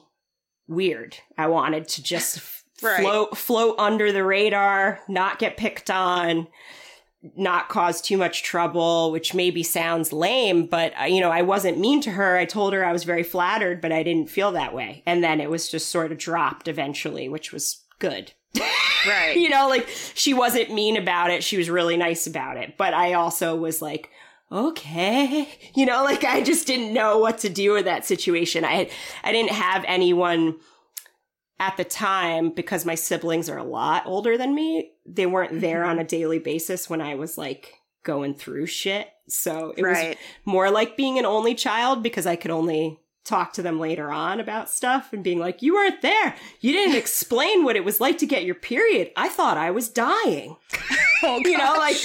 [0.66, 1.16] weird.
[1.36, 2.40] I wanted to just
[2.82, 3.00] Right.
[3.00, 6.46] float, float under the radar, not get picked on,
[7.36, 11.80] not cause too much trouble, which maybe sounds lame, but uh, you know, I wasn't
[11.80, 12.36] mean to her.
[12.36, 15.02] I told her I was very flattered, but I didn't feel that way.
[15.06, 18.30] And then it was just sort of dropped eventually, which was good.
[18.54, 19.32] right.
[19.36, 21.42] you know, like she wasn't mean about it.
[21.42, 22.76] She was really nice about it.
[22.76, 24.08] But I also was like,
[24.50, 28.64] okay, you know, like I just didn't know what to do with that situation.
[28.64, 28.90] I
[29.22, 30.56] I didn't have anyone
[31.60, 34.92] at the time because my siblings are a lot older than me.
[35.06, 35.90] They weren't there Mm-hmm.
[35.90, 39.08] on a daily basis when I was like going through shit.
[39.28, 43.62] So it was more like being an only child because I could only talk to
[43.62, 46.34] them later on about stuff and being like, you weren't there.
[46.60, 49.10] You didn't explain what it was like to get your period.
[49.16, 50.56] I thought I was dying.
[51.20, 51.96] Oh, You know, like,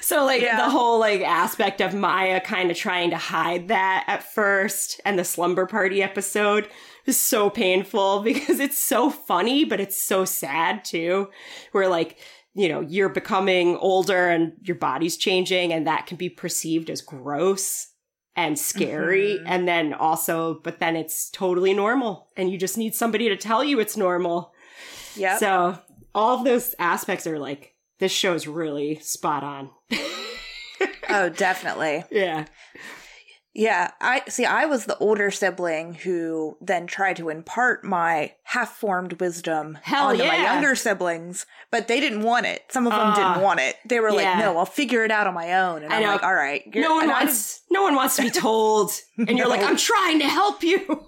[0.00, 0.56] so like Yeah.
[0.56, 5.18] the whole like aspect of Maya kind of trying to hide that at first and
[5.18, 6.66] the slumber party episode
[7.04, 11.28] is so painful because it's so funny, but it's so sad too.
[11.72, 12.16] Where like,
[12.54, 17.02] you know, you're becoming older and your body's changing and that can be perceived as
[17.02, 17.88] gross
[18.36, 19.38] and scary.
[19.40, 19.44] Mhm.
[19.46, 23.62] And then also, but then it's totally normal and you just need somebody to tell
[23.62, 24.52] you it's normal.
[25.14, 25.36] Yeah.
[25.38, 25.78] So
[26.14, 29.70] all of those aspects are like, this show's really spot on.
[31.10, 32.04] oh, definitely.
[32.10, 32.46] yeah.
[33.54, 34.46] Yeah, I see.
[34.46, 40.24] I was the older sibling who then tried to impart my half-formed wisdom Hell onto
[40.24, 42.62] my younger siblings, but they didn't want it.
[42.70, 43.76] Some of them Ah, didn't want it.
[43.84, 44.14] They were yeah.
[44.30, 46.12] like, "No, I'll figure it out on my own." And I I'm know.
[46.12, 48.90] like, "All right." you're- No one wants, no one wants to be told.
[49.18, 51.04] And you're like, I'm trying to help you.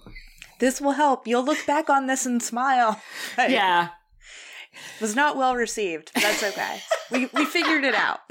[0.58, 1.26] this will help.
[1.26, 3.00] You'll look back on this and smile.
[3.38, 3.88] Yeah.
[4.96, 6.10] It was not well received.
[6.14, 6.80] But that's okay.
[7.10, 8.20] we we figured it out.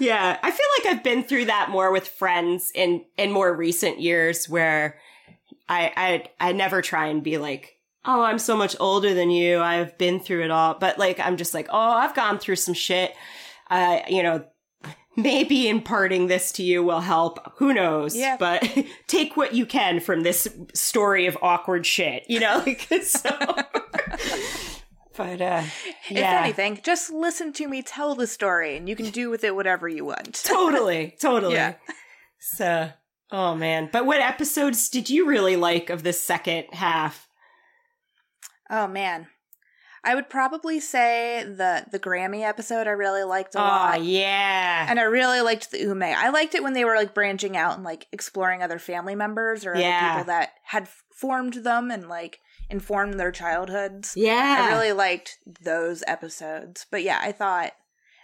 [0.00, 4.00] Yeah, I feel like I've been through that more with friends in in more recent
[4.00, 4.98] years where
[5.68, 5.92] I
[6.40, 9.60] I I never try and be like, "Oh, I'm so much older than you.
[9.60, 12.74] I've been through it all." But like I'm just like, "Oh, I've gone through some
[12.74, 13.12] shit."
[13.70, 14.44] Uh, you know,
[15.16, 17.52] maybe imparting this to you will help.
[17.56, 18.16] Who knows?
[18.16, 18.36] Yeah.
[18.38, 18.66] But
[19.06, 22.62] take what you can from this story of awkward shit, you know?
[22.66, 23.30] Like, so
[25.16, 25.62] But uh
[26.08, 29.54] If anything, just listen to me tell the story, and you can do with it
[29.54, 30.34] whatever you want.
[30.44, 31.54] totally, totally.
[31.54, 31.74] Yeah.
[32.38, 32.90] So,
[33.30, 33.88] oh man.
[33.92, 37.28] But what episodes did you really like of the second half?
[38.70, 39.26] Oh man.
[40.04, 44.02] I would probably say the the Grammy episode I really liked a Oh, lot.
[44.02, 44.86] yeah.
[44.88, 46.02] And I really liked the Ume.
[46.02, 49.64] I liked it when they were like branching out and like exploring other family members
[49.64, 52.40] or other people that had formed them and like
[52.72, 54.14] informed their childhoods.
[54.16, 54.68] yeah.
[54.70, 56.86] I really liked those episodes.
[56.90, 57.72] But yeah, I thought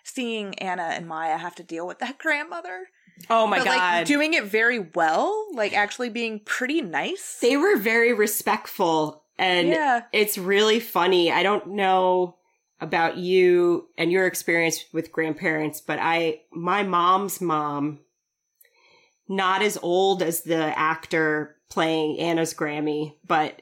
[0.05, 2.87] seeing Anna and Maya have to deal with that grandmother.
[3.31, 3.77] oh my but god.
[3.77, 7.39] like doing it very well, like actually being pretty nice.
[7.41, 10.03] they were very respectful and yeah.
[10.13, 11.31] it's really funny.
[11.31, 12.37] I don't know
[12.81, 18.01] about you and your experience with grandparents, but I my mom's mom
[19.29, 23.61] not as old as the actor playing Anna's Grammy, but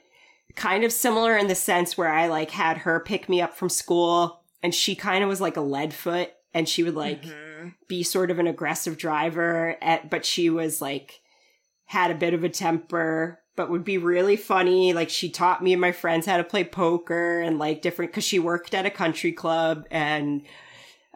[0.57, 3.69] kind of similar in the sense where I like had her pick me up from
[3.69, 7.75] school and she kind of was like a lead foot and she would like Mhm.
[7.89, 11.21] be sort of an aggressive driver at, but she was like
[11.85, 15.73] had a bit of a temper but would be really funny like she taught me
[15.73, 18.91] and my friends how to play poker and like different because she worked at a
[18.91, 20.43] country club and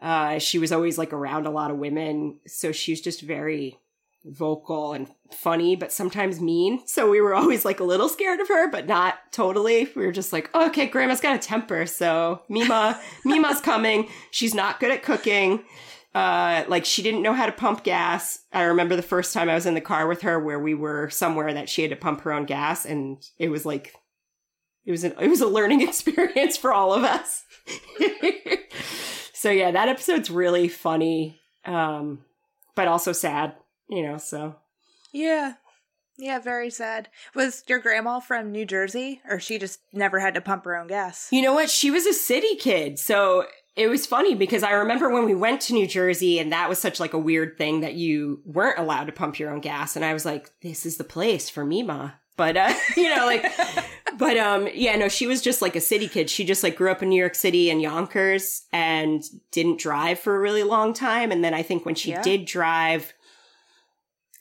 [0.01, 3.77] uh she was always like around a lot of women so she was just very
[4.25, 6.85] vocal and funny but sometimes mean.
[6.87, 9.89] So we were always like a little scared of her but not totally.
[9.95, 14.09] We were just like oh, okay grandma's got a temper so mima mima's coming.
[14.31, 15.63] She's not good at cooking.
[16.13, 18.39] Uh like she didn't know how to pump gas.
[18.51, 21.09] I remember the first time i was in the car with her where we were
[21.09, 23.93] somewhere that she had to pump her own gas and it was like
[24.85, 27.43] it was an, it was a learning experience for all of us.
[29.33, 32.19] So yeah that episode's really funny um
[32.75, 33.55] but also sad
[33.91, 34.55] you know so
[35.11, 35.53] Yeah.
[36.17, 37.09] Yeah, very sad.
[37.33, 40.87] Was your grandma from New Jersey or she just never had to pump her own
[40.87, 41.27] gas?
[41.31, 41.69] You know what?
[41.69, 42.99] She was a city kid.
[42.99, 46.69] So it was funny because I remember when we went to New Jersey and that
[46.69, 49.95] was such like a weird thing that you weren't allowed to pump your own gas.
[49.95, 52.19] And I was like, this is the place for Mima.
[52.37, 53.45] But, uh, you know, like,
[54.17, 56.29] but, um, yeah, no, she was just like a city kid.
[56.29, 60.35] She just like grew up in New York City and Yonkers and didn't drive for
[60.35, 61.31] a really long time.
[61.31, 62.21] And then I think when she Yeah.
[62.21, 63.13] did drive,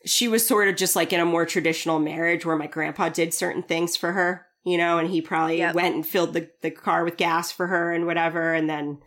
[0.04, 3.34] she was sort of just like in a more traditional marriage where my grandpa did
[3.34, 5.74] certain things for her, you know, and he probably Yep.
[5.74, 8.54] went and filled the, the car with gas for her and whatever.
[8.54, 8.98] And then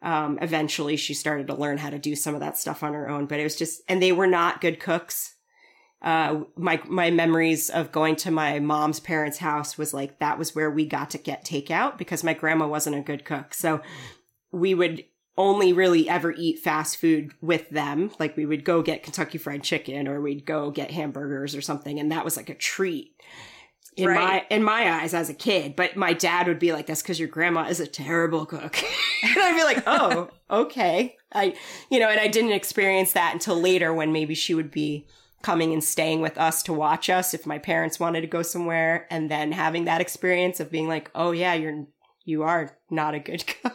[0.00, 3.08] um, eventually she started to learn how to do some of that stuff on her
[3.08, 3.26] own.
[3.26, 5.34] But it was just, and they were not good cooks.
[6.00, 10.54] Uh, my my memories of going to my mom's parents' house was like that was
[10.54, 13.52] where we got to get takeout because my grandma wasn't a good cook.
[13.52, 13.80] So
[14.52, 15.04] we would
[15.38, 18.10] only really ever eat fast food with them.
[18.18, 21.98] Like we would go get Kentucky Fried Chicken or we'd go get hamburgers or something,
[21.98, 23.12] and that was like a treat
[23.96, 24.18] in Right.
[24.50, 25.74] my in my eyes as a kid.
[25.76, 28.76] But my dad would be like, "That's because your grandma is a terrible cook,"
[29.22, 31.54] and I'd be like, "Oh, okay." I
[31.90, 35.06] you know, and I didn't experience that until later when maybe she would be
[35.42, 39.06] coming and staying with us to watch us if my parents wanted to go somewhere
[39.08, 41.86] and then having that experience of being like oh yeah you're
[42.24, 43.72] you are not a good cook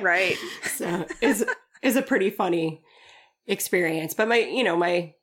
[0.00, 0.36] Right.
[0.64, 1.44] so is
[1.82, 2.82] is a pretty funny
[3.46, 5.14] experience but my you know my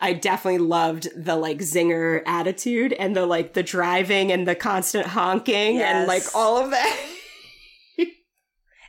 [0.00, 5.06] I definitely loved the like zinger attitude and the like the driving and the constant
[5.06, 6.96] honking and like all of that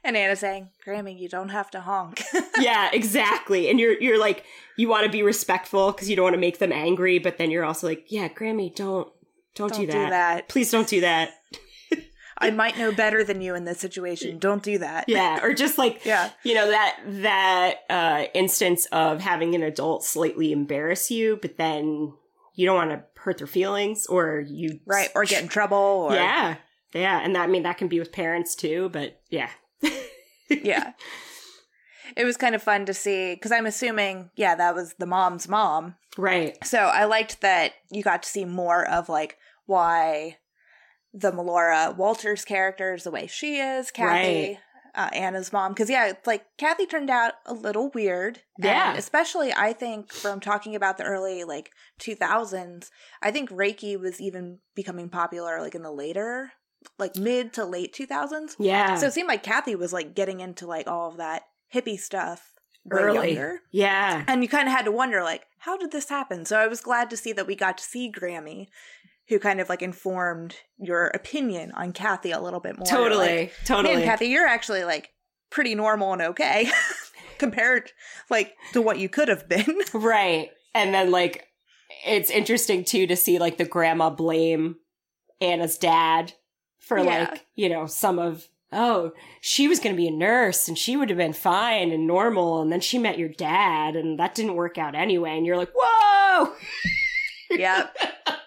[0.04, 2.24] And Anna saying, Grammy, you don't have to honk.
[2.60, 3.70] yeah, exactly.
[3.70, 4.46] And you're you're like
[4.78, 7.52] you want to be respectful because you don't want to make them angry, but then
[7.52, 9.12] you're also like, yeah, Grammy, don't
[9.56, 10.10] don't, don't do, that.
[10.10, 10.50] that.
[10.50, 11.32] Please don't do that.
[12.40, 14.40] I might know better than you in this situation.
[14.40, 15.06] Don't do that.
[15.08, 16.30] Yeah, or just like Yeah.
[16.44, 22.14] you know that that uh instance of having an adult slightly embarrass you, but then
[22.56, 25.10] you don't want to hurt their feelings or you Right.
[25.16, 26.56] Or get in trouble or Yeah.
[26.94, 29.50] Yeah, and that, I mean that can be with parents too, but yeah.
[30.50, 30.94] yeah.
[32.18, 35.48] It was kind of fun to see because I'm assuming, yeah, that was the mom's
[35.48, 35.96] mom.
[36.18, 36.58] Right.
[36.66, 39.38] So I liked that you got to see more of like
[39.68, 40.38] why
[41.14, 44.58] the Melora Walters character is the way she is, Kathy, Right.
[44.96, 45.72] uh, Anna's mom.
[45.74, 48.42] Because yeah, it's like Kathy turned out a little weird.
[48.60, 48.96] Yeah.
[48.96, 52.90] especially I think from talking about the early like 2000s,
[53.22, 56.52] I think Reiki was even becoming popular like in the later,
[56.98, 58.56] like mid to late 2000s.
[58.60, 58.96] Yeah.
[58.96, 61.44] So it seemed like Kathy was like getting into like all of that
[61.74, 62.54] hippie stuff
[62.92, 63.34] early.
[63.34, 63.62] younger.
[63.72, 64.24] Yeah.
[64.28, 66.46] And you kind of had to wonder, like, how did this happen?
[66.46, 68.68] So I was glad to see that we got to see Grammy,
[69.30, 72.86] who kind of like informed your opinion on Kathy a little bit more.
[72.86, 73.40] Totally.
[73.42, 73.96] Like, totally.
[73.98, 75.12] Man, Kathy, you're actually like
[75.52, 76.70] pretty normal and okay
[77.38, 77.92] compared
[78.30, 79.82] like to what you could have been.
[79.94, 80.50] Right.
[80.74, 81.46] And then like
[82.06, 84.76] it's interesting too to see like the grandma blame
[85.42, 86.34] Anna's dad
[86.80, 87.30] for Yeah.
[87.32, 89.12] like, you know, some of oh,
[89.42, 92.62] she was going to be a nurse and she would have been fine and normal
[92.62, 95.72] and then she met your dad and that didn't work out anyway and you're like,
[95.76, 96.54] "Whoa!"
[97.52, 97.96] yep.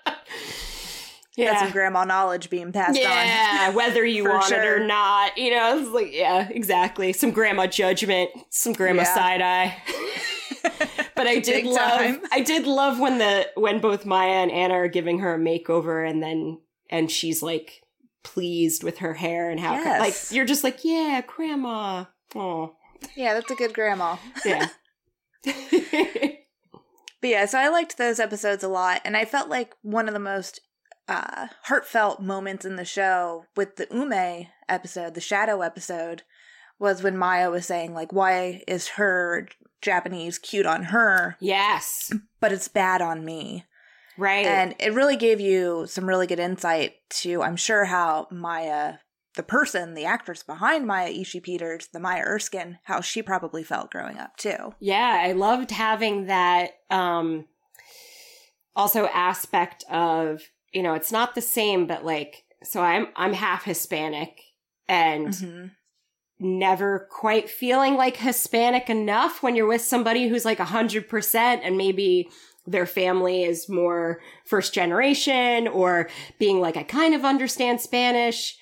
[1.36, 1.50] yeah.
[1.52, 3.02] That's some grandma knowledge being passed on.
[3.02, 7.12] yeah, whether you want it or not, you know, it's like yeah, exactly.
[7.12, 9.14] Some grandma judgment, some grandma Yeah.
[9.14, 9.76] side eye.
[11.16, 12.20] but I did love time.
[12.30, 16.08] I did love when the when both Maya and Anna are giving her a makeover
[16.08, 16.60] and then
[16.90, 17.82] and she's like
[18.22, 20.00] pleased with her hair and how Yes.
[20.00, 22.04] like you're just like, yeah, grandma.
[22.34, 22.76] Oh.
[23.16, 24.16] Yeah, that's a good grandma.
[24.44, 24.68] Yeah.
[25.44, 30.12] But yeah, so I liked those episodes a lot, and I felt like one of
[30.14, 30.60] the most
[31.08, 36.22] uh, heartfelt moments in the show with the Ume episode, the Shadow episode,
[36.78, 39.48] was when Maya was saying like, "Why is her
[39.80, 42.12] Japanese cute on her, yes.
[42.40, 43.64] but it's bad on me?"
[44.18, 44.46] Right.
[44.46, 48.94] And it really gave you some really good insight to, I'm sure, how Maya,
[49.36, 53.90] the person, the actress behind Maya Ishii Peters, the Maya Erskine, how she probably felt
[53.90, 54.74] growing up too.
[54.80, 57.46] Yeah, I loved having that um
[58.76, 60.42] also aspect of,
[60.72, 64.40] you know, it's not the same but like so I'm I'm half Hispanic
[64.88, 65.70] and Mhm.
[66.38, 71.76] never quite feeling like Hispanic enough when you're with somebody who's like a 100% and
[71.76, 72.28] maybe
[72.66, 76.08] their family is more first generation or
[76.38, 78.56] being like I kind of understand Spanish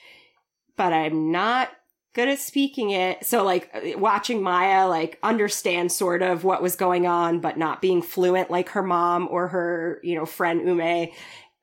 [0.76, 1.68] but I'm not
[2.14, 3.24] good at speaking it.
[3.24, 8.02] So like watching Maya like understand sort of what was going on but not being
[8.02, 11.08] fluent like her mom or her, you know, friend Ume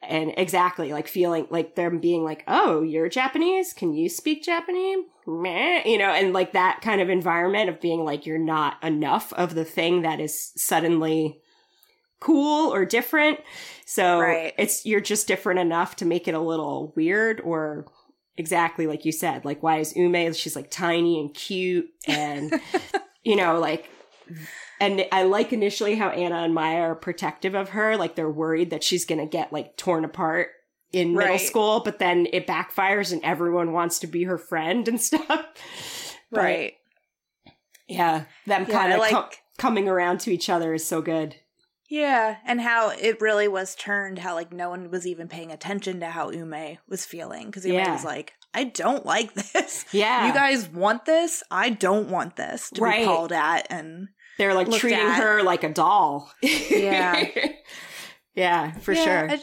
[0.02, 3.74] and exactly like feeling like them being like, "Oh, you're Japanese?
[3.74, 8.06] Can you speak Japanese?" Meh, you know, and like that kind of environment of being
[8.06, 11.42] like you're not enough of the thing that is suddenly
[12.20, 13.40] cool or different.
[13.86, 14.54] So Right.
[14.58, 17.86] it's you're just different enough to make it a little weird or
[18.38, 19.46] exactly like you said.
[19.46, 22.54] Like why is Ume she's like tiny and cute and
[23.24, 23.90] you know like
[24.80, 28.70] and I like initially how Anna and Maya are protective of her, like they're worried
[28.70, 30.50] that she's going to get like torn apart
[30.94, 31.42] in middle Right.
[31.42, 35.26] school, but then it backfires and everyone wants to be her friend and stuff.
[35.28, 35.46] But,
[36.32, 36.74] Right.
[37.88, 41.36] Yeah, them Yeah, kind of like- coming around to each other is so good.
[41.90, 46.02] Yeah, and how it really was turned, how like no one was even paying attention
[46.02, 47.94] to how Ume was feeling because Ume Yeah.
[47.94, 49.86] was like, "I don't like this.
[49.94, 50.28] Yeah.
[50.28, 51.44] You guys want this?
[51.50, 53.00] I don't want this to Right.
[53.00, 55.18] be called at." And They're like treating at.
[55.22, 56.32] her like a doll.
[56.42, 57.28] Yeah.
[58.36, 59.32] yeah, for Yeah, sure.
[59.32, 59.40] I,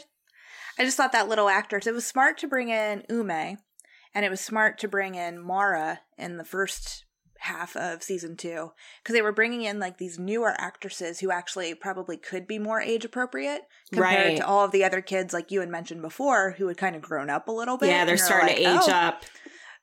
[0.79, 3.29] I just thought that little actress, It was smart to bring in Ume,
[4.13, 7.03] and it was smart to bring in Mara in the first
[7.39, 8.71] half of season two
[9.03, 12.81] because they were bringing in like these newer actresses who actually probably could be more
[12.81, 13.61] age appropriate
[13.93, 14.37] compared Right.
[14.37, 17.03] to all of the other kids like you had mentioned before who had kind of
[17.03, 17.89] grown up a little bit.
[17.89, 19.25] yeah, they're starting like, to age "Oh, up.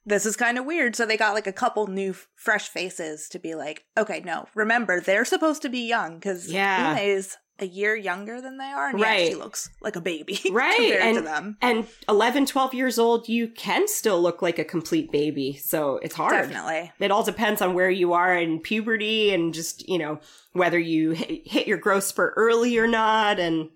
[0.05, 0.97] This is kind of weird.
[0.97, 4.47] So they got like a couple new f- fresh faces to be like, okay, no,
[4.55, 6.91] remember they're supposed to be young because Yeah.
[6.97, 9.29] Ume is a year younger than they are, and yeah, Right.
[9.29, 11.57] she looks like a baby Right, compared and to them.
[11.61, 15.53] and 11, 12 years old, you can still look like a complete baby.
[15.63, 16.33] So it's hard.
[16.33, 16.91] Definitely.
[16.99, 20.19] It all depends on where you are in puberty and just, you know,
[20.55, 23.39] whether you hit, hit your growth spurt early or not.
[23.39, 23.69] And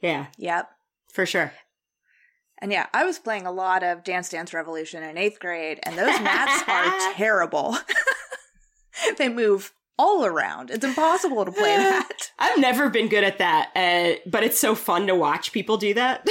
[0.00, 0.70] yeah, Yep.
[1.12, 1.52] for sure.
[2.58, 5.98] And yeah, I was playing a lot of Dance Dance Revolution in eighth grade, and
[5.98, 7.76] those mats are terrible.
[9.18, 10.70] they move all around.
[10.70, 12.30] It's impossible to play that.
[12.38, 15.94] I've never been good at that, uh, but it's so fun to watch people do
[15.94, 16.26] that.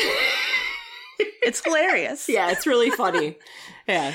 [1.43, 2.27] It's hilarious.
[2.29, 3.37] yeah, it's really funny.
[3.87, 4.13] Yeah.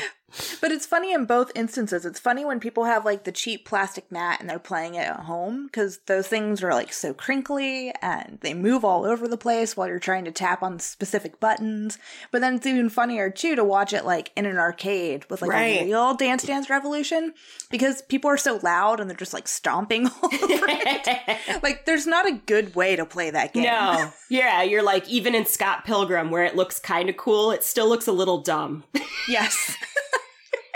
[0.61, 2.05] But it's funny in both instances.
[2.05, 5.20] It's funny when people have like the cheap plastic mat and they're playing it at
[5.20, 9.76] home because those things are like so crinkly and they move all over the place
[9.76, 11.99] while you're trying to tap on specific buttons.
[12.31, 15.51] But then it's even funnier too to watch it like in an arcade with like
[15.51, 15.81] Right.
[15.81, 17.33] a real Dance Dance Revolution
[17.70, 21.39] because people are so loud and they're just like stomping all over it.
[21.62, 23.64] Like there's not a good way to play that game.
[23.64, 24.12] no.
[24.31, 27.89] Yeah, you're like, even in Scott Pilgrim, where it looks kind of cool, it still
[27.89, 28.85] looks a little dumb.
[29.29, 29.76] Yes.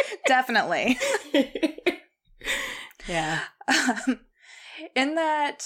[0.26, 0.98] Definitely.
[3.08, 3.40] yeah.
[3.68, 4.20] um,
[4.94, 5.64] in that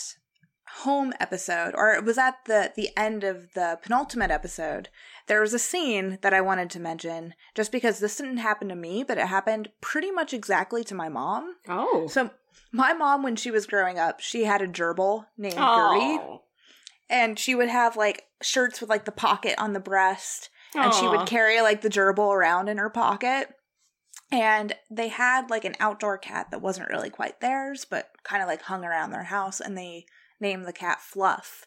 [0.80, 4.90] home episode or it was at the the end of the penultimate episode
[5.26, 8.76] there was a scene that i wanted to mention just because this didn't happen to
[8.76, 12.06] me but it happened pretty much exactly to my mom Oh.
[12.10, 12.28] so
[12.72, 15.60] my mom when she was growing up she had a gerbil named gertie
[16.20, 16.42] Oh.
[17.08, 21.08] and she would have like shirts with like the pocket on the breast and she
[21.08, 23.48] would carry like the gerbil around in her pocket.
[24.30, 28.48] And they had like an outdoor cat that wasn't really quite theirs, but kind of
[28.48, 30.06] like hung around their house, and they
[30.40, 31.66] named the cat Fluff.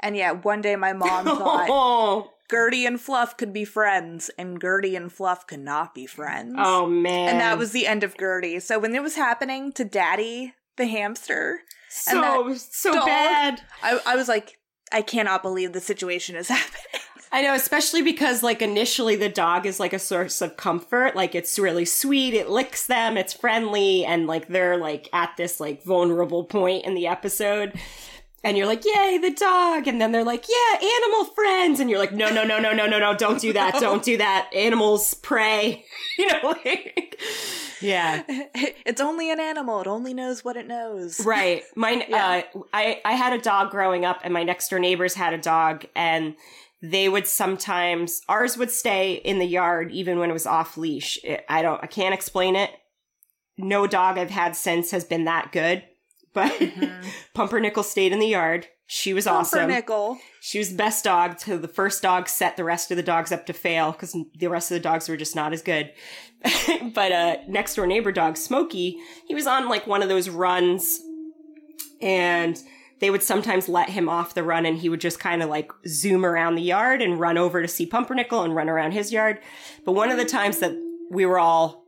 [0.00, 2.30] And yeah, one day my mom thought oh.
[2.50, 6.54] Gertie and Fluff could be friends, and Gertie and Fluff could not be friends.
[6.56, 7.28] Oh, man.
[7.28, 8.58] and that was the end of Gertie.
[8.60, 11.60] So when it was happening to Daddy the hamster,
[12.08, 13.60] and so, so dog- bad.
[13.82, 14.58] I, I was like,
[14.90, 17.02] I cannot believe the situation is happening.
[17.30, 21.14] I know, especially because like initially the dog is like a source of comfort.
[21.14, 22.34] Like it's really sweet.
[22.34, 23.16] It licks them.
[23.16, 24.04] It's friendly.
[24.04, 27.72] And like they're like at this like vulnerable point in the episode.
[28.44, 29.88] And you're like, yay, the dog.
[29.88, 31.80] And then they're like, yeah, animal friends.
[31.80, 33.74] And you're like, no, no, no, no, no, no, no, don't do that.
[33.80, 34.48] Don't do that.
[34.54, 35.84] Animals prey.
[36.18, 37.16] You know, like,
[37.80, 38.24] yeah.
[38.28, 39.80] it's only an animal.
[39.80, 41.24] It only knows what it knows.
[41.24, 41.62] Right.
[41.76, 42.42] Mine, Yeah.
[42.56, 45.38] uh, I, I had a dog growing up and my next door neighbors had a
[45.38, 46.34] dog and
[46.82, 51.18] they would sometimes, ours would stay in the yard even when it was off leash.
[51.24, 52.70] It, I don't, I can't explain it.
[53.56, 55.82] No dog I've had since has been that good,
[56.32, 57.04] but Mhm.
[57.34, 58.68] Pumpernickel stayed in the yard.
[58.86, 59.58] She was awesome.
[59.60, 60.18] Pumpernickel.
[60.40, 63.32] She was the best dog till the first dog set the rest of the dogs
[63.32, 65.90] up to fail because the rest of the dogs were just not as good.
[66.94, 71.00] but uh next door neighbor dog, Smokey, he was on like one of those runs
[72.00, 72.62] and
[73.00, 75.70] they would sometimes let him off the run and he would just kind of like
[75.86, 79.38] zoom around the yard and run over to see Pumpernickel and run around his yard.
[79.84, 80.72] But one of the times that
[81.10, 81.84] we were all,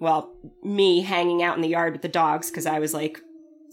[0.00, 3.20] well, me hanging out in the yard with the dogs because I was like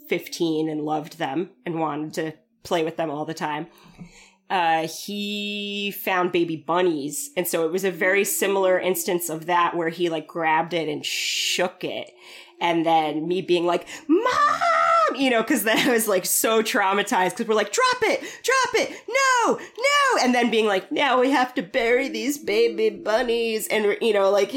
[0.10, 2.34] 15 and loved them and wanted to
[2.64, 3.68] play with them all the time.
[4.50, 7.30] Uh, he found baby bunnies.
[7.38, 10.90] And so it was a very similar instance of that where he like grabbed it
[10.90, 12.12] and shook it.
[12.60, 14.62] And then me being like, mom,
[15.16, 18.76] you know, cause then I was like so traumatized cause we're like, drop it, drop
[18.76, 20.24] it, no, no.
[20.24, 23.68] And then being like, now we have to bury these baby bunnies.
[23.68, 24.52] And, you know, like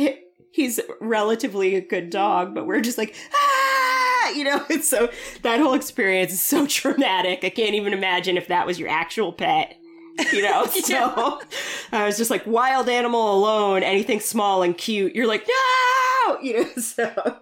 [0.55, 5.11] he's relatively a good dog, but we're just like, ah, you know, so
[5.43, 7.43] that whole experience is so traumatic.
[7.43, 9.77] I can't even imagine if that was your actual pet.
[10.33, 11.41] You know, so
[11.91, 15.15] I was just like wild animal alone, anything small and cute.
[15.15, 17.39] You're like, no, you know, so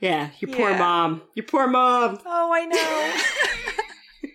[0.00, 2.18] yeah, your poor mom, your poor mom.
[2.24, 4.28] Oh, I know.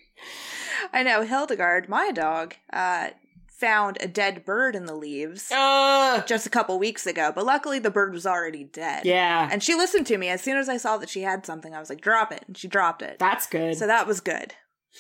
[0.94, 1.22] I know.
[1.24, 3.10] Hildegard, my dog, uh,
[3.50, 7.80] found a dead bird in the leaves Uh, just a couple weeks ago, but luckily
[7.80, 9.06] the bird was already dead.
[9.06, 10.28] yeah, And she listened to me.
[10.30, 12.44] As soon as I saw that she had something, I was like, drop it.
[12.48, 13.18] And she dropped it.
[13.20, 13.76] that's good.
[13.78, 14.54] So that was good.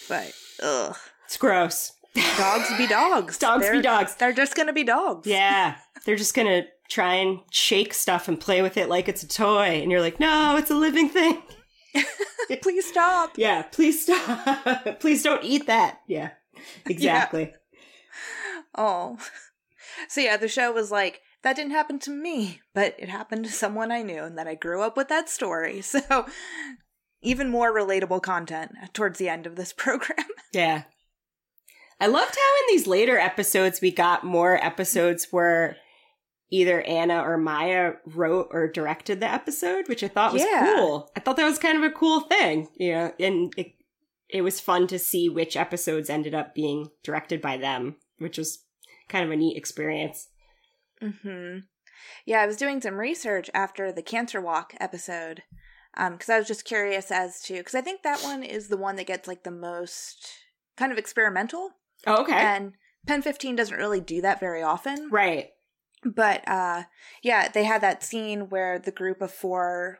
[0.09, 0.31] But,
[0.63, 0.95] ugh.
[1.25, 1.91] it's gross.
[2.37, 3.37] Dogs be dogs.
[3.39, 4.15] Dogs be They're- dogs.
[4.15, 5.27] They're just going to be dogs.
[5.27, 9.27] Yeah, they're just gonna try and shake stuff and play with it like it's a
[9.27, 11.41] toy, and you're like, no, it's a living thing.
[12.61, 13.37] Please stop.
[13.37, 14.99] Yeah, please stop.
[14.99, 15.99] please don't eat that.
[16.07, 16.31] Yeah,
[16.85, 17.53] exactly.
[18.75, 19.17] Oh.
[20.07, 23.51] So yeah, the show was like, that didn't happen to me, but it happened to
[23.51, 25.81] someone I knew, and then I grew up with that story.
[25.81, 26.25] So
[27.21, 30.27] even more relatable content towards the end of this program.
[30.51, 30.83] Yeah.
[31.99, 35.77] I loved how in these later episodes we got more episodes where
[36.53, 40.75] either Anna or Maya wrote or directed the episode, which I thought was Yeah.
[40.75, 41.09] cool.
[41.15, 43.73] I thought that was kind of a cool thing, you know, and it,
[44.29, 48.63] it was fun to see which episodes ended up being directed by them, which was
[49.09, 50.27] kind of a neat experience.
[51.01, 51.57] hmm
[52.25, 55.41] Yeah, I was doing some research after the Cancer Walk episode
[55.97, 58.95] because I was just curious as to because I think that one is the one
[58.97, 60.27] that gets like the most
[60.77, 61.71] kind of experimental,
[62.05, 62.33] Oh, okay.
[62.33, 62.73] and
[63.07, 65.09] Pen Fifteen doesn't really do that very often.
[65.11, 65.49] right.
[66.05, 66.83] But uh
[67.21, 69.99] yeah, they had that scene where the group of four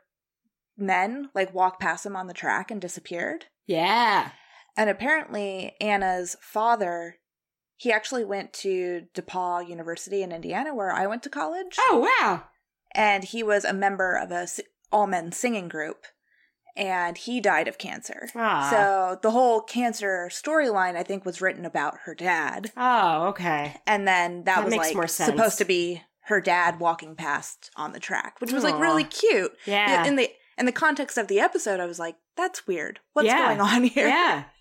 [0.77, 3.45] men like walked past him on the track and disappeared.
[3.67, 4.31] Yeah.
[4.75, 7.17] And apparently Anna's father
[7.83, 11.75] he actually went to DePauw University in Indiana, where I went to college.
[11.77, 12.43] Oh, wow.
[12.95, 14.47] And he was a member of a
[14.89, 16.05] all men singing group.
[16.75, 18.29] And he died of cancer.
[18.35, 18.67] Ah.
[18.71, 22.71] So the whole cancer storyline, I think, was written about her dad.
[22.75, 23.75] Oh, okay.
[23.85, 27.99] And then that, That was like supposed to be her dad walking past on the
[27.99, 29.51] track, which was like really cute.
[29.65, 30.05] Yeah.
[30.05, 32.99] In the in the context of the episode, I was like, that's weird.
[33.13, 33.55] What's Yeah.
[33.55, 34.07] going on here?
[34.07, 34.43] yeah.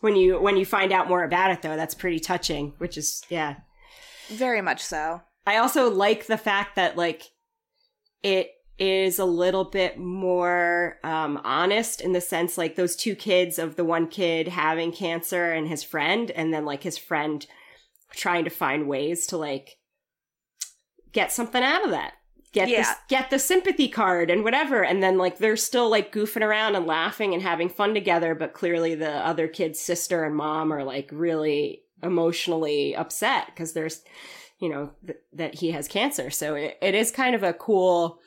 [0.00, 3.22] When you when you find out more about it though, that's pretty touching, which is
[3.30, 3.54] yeah.
[4.28, 5.22] Very much so.
[5.46, 7.30] I also like the fact that like
[8.22, 13.58] it is a little bit more um honest in the sense like those two kids
[13.58, 17.46] of the one kid having cancer and his friend and then like his friend
[18.12, 19.76] trying to find ways to like
[21.12, 22.14] get something out of that.
[22.52, 22.82] Get Yeah.
[22.82, 26.76] the get the sympathy card and whatever and then like they're still like goofing around
[26.76, 30.84] and laughing and having fun together but clearly the other kid's sister and mom are
[30.84, 34.02] like really emotionally upset because there's
[34.60, 38.20] you know th- that he has cancer so it, it is kind of a cool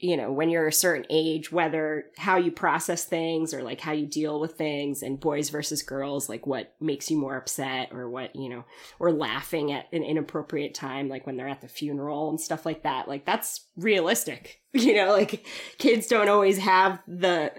[0.00, 3.92] you know when you're a certain age whether how you process things or like how
[3.92, 8.08] you deal with things and boys versus girls like what makes you more upset or
[8.08, 8.64] what you know
[8.98, 12.82] or laughing at an inappropriate time like when they're at the funeral and stuff like
[12.82, 15.46] that like that's realistic you know like
[15.78, 17.52] kids don't always have the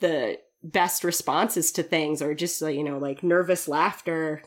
[0.00, 4.42] the best responses to things or just you know like nervous laughter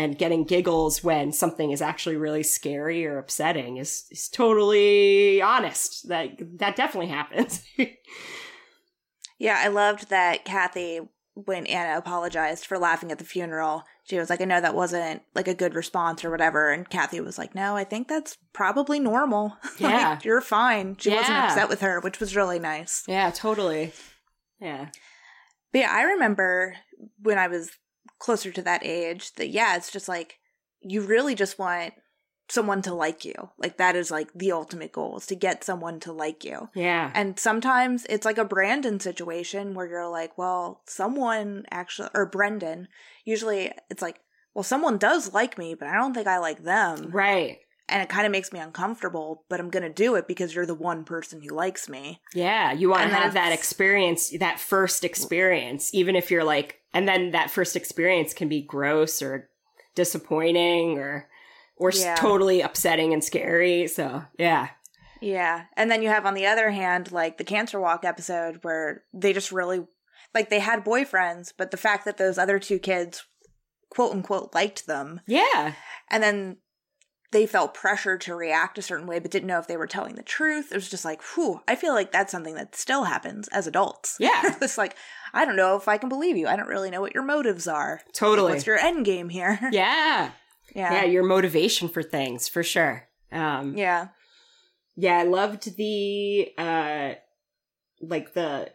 [0.00, 6.08] and getting giggles when something is actually really scary or upsetting is is totally honest.
[6.08, 6.28] That
[6.58, 7.62] that definitely happens.
[9.38, 11.00] Yeah, I loved that Kathy,
[11.32, 15.22] when Anna apologized for laughing at the funeral, she was like, I know that wasn't
[15.34, 16.70] like a good response or whatever.
[16.70, 19.56] And Kathy was like, No, I think that's probably normal.
[19.80, 20.18] Like, Yeah.
[20.22, 20.96] you're fine.
[20.98, 23.04] She wasn't upset with her, which was really nice.
[23.08, 23.92] yeah, totally.
[24.60, 24.88] Yeah.
[25.72, 26.76] But yeah, I remember
[27.22, 27.70] when I was
[28.20, 30.38] closer to that age that, yeah, it's just like
[30.80, 31.94] you really just want
[32.48, 33.50] someone to like you.
[33.58, 36.68] Like that is like the ultimate goal is to get someone to like you.
[36.74, 37.10] Yeah.
[37.14, 42.88] And sometimes it's like a Brandon situation where you're like, well, someone actually, or Brendan,
[43.24, 44.20] usually it's like,
[44.54, 47.10] well, someone does like me, but I don't think I like them.
[47.12, 47.58] Right.
[47.88, 50.66] And it kind of makes me uncomfortable, but I'm going to do it because you're
[50.66, 52.20] the one person who likes me.
[52.34, 56.79] Yeah, you want And to have that experience, that first experience, even if you're like,
[56.92, 59.48] and then that first experience can be gross or
[59.94, 61.28] disappointing or
[61.76, 62.14] or Yeah.
[62.14, 63.86] totally upsetting and scary.
[63.86, 64.68] So yeah,
[65.20, 65.64] Yeah.
[65.76, 69.32] And then you have on the other hand, like the Cancer Walk episode where they
[69.32, 69.86] just really,
[70.34, 73.24] like they had boyfriends, but the fact that those other two kids,
[73.88, 75.74] quote unquote, liked them, yeah,
[76.10, 76.58] and then
[77.32, 80.16] they felt pressure to react a certain way, but didn't know if they were telling
[80.16, 80.72] the truth.
[80.72, 84.16] It was just like, whew, I feel like that's something that still happens as adults.
[84.18, 84.56] Yeah.
[84.62, 84.96] it's like,
[85.32, 86.48] I don't know if I can believe you.
[86.48, 88.00] I don't really know what your motives are.
[88.12, 88.52] totally.
[88.52, 89.58] What's your end game here?
[89.72, 90.32] yeah,
[90.74, 90.92] yeah.
[90.92, 93.08] yeah, your motivation for things for sure.
[93.30, 94.08] Um, Yeah.
[94.96, 97.12] yeah, I loved the uh,
[98.00, 98.72] like the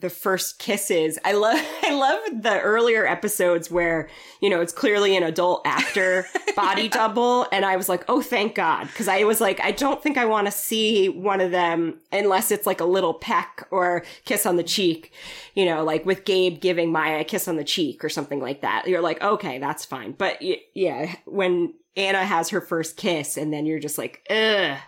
[0.00, 1.18] the first kisses.
[1.24, 4.08] I love I love the earlier episodes where,
[4.40, 6.26] you know, it's clearly an adult actor
[6.56, 10.02] body double and I was like, "Oh, thank God." Cuz I was like, I don't
[10.02, 14.04] think I want to see one of them unless it's like a little peck or
[14.24, 15.12] kiss on the cheek,
[15.54, 18.60] you know, like with Gabe giving Maya a kiss on the cheek or something like
[18.60, 18.86] that.
[18.86, 20.42] You're like, "Okay, that's fine." But
[20.74, 24.78] yeah, when Anna has her first kiss and then you're just like, "Ugh."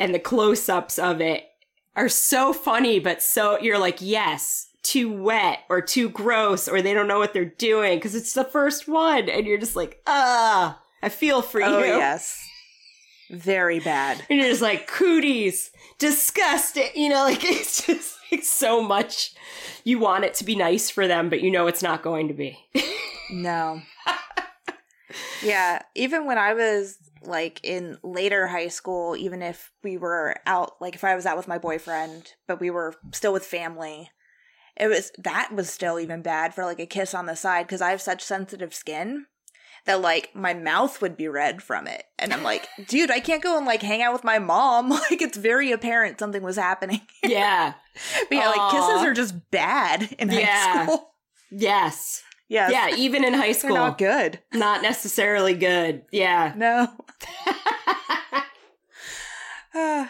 [0.00, 1.44] And the close-ups of it
[1.96, 6.92] are so funny, but so you're like, yes, too wet or too gross, or they
[6.94, 10.80] don't know what they're doing because it's the first one, and you're just like, ah,
[11.02, 11.84] I feel for Oh, you.
[11.86, 12.40] yes.
[13.30, 14.22] Very bad.
[14.28, 16.88] And you're just like, cooties, disgusting.
[16.94, 19.32] You know, like it's just like so much.
[19.84, 22.34] You want it to be nice for them, but you know it's not going to
[22.34, 22.58] be.
[23.30, 23.80] No.
[25.42, 30.72] yeah, even when I was like in later high school, even if we were out,
[30.80, 34.10] like if I was out with my boyfriend, but we were still with family,
[34.76, 37.80] it was that was still even bad for like a kiss on the side because
[37.80, 39.26] I have such sensitive skin
[39.86, 42.04] that like my mouth would be red from it.
[42.18, 44.90] And I'm like, dude, I can't go and like hang out with my mom.
[45.10, 47.02] Like it's very apparent something was happening.
[47.22, 47.74] yeah.
[48.28, 50.86] but yeah, like kisses are just bad in high Yeah.
[50.86, 51.10] school.
[51.50, 52.22] Yes.
[52.48, 52.72] Yes.
[52.72, 52.94] Yeah.
[52.96, 54.40] Even in high school, not good.
[54.52, 56.02] not necessarily good.
[56.12, 56.52] Yeah.
[56.56, 56.88] No.
[59.74, 60.06] Uh,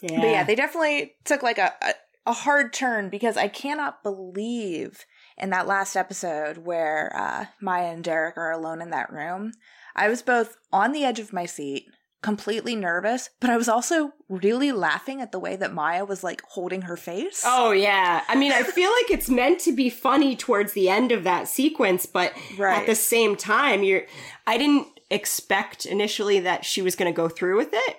[0.00, 0.20] yeah.
[0.20, 1.94] But yeah, they definitely took like a, a,
[2.26, 5.04] a hard turn because I cannot believe
[5.36, 9.50] in that last episode where uh, Maya and Derek are alone in that room.
[9.96, 11.86] I was both on the edge of my seat,
[12.22, 16.42] completely nervous, but I was also really laughing at the way that Maya was like
[16.48, 17.42] holding her face.
[17.46, 18.22] Oh yeah.
[18.28, 21.46] I mean, I feel like it's meant to be funny towards the end of that
[21.48, 22.80] sequence, but Right.
[22.80, 24.06] at the same time, you're
[24.46, 27.96] I didn't expect initially that she was going to go through with it.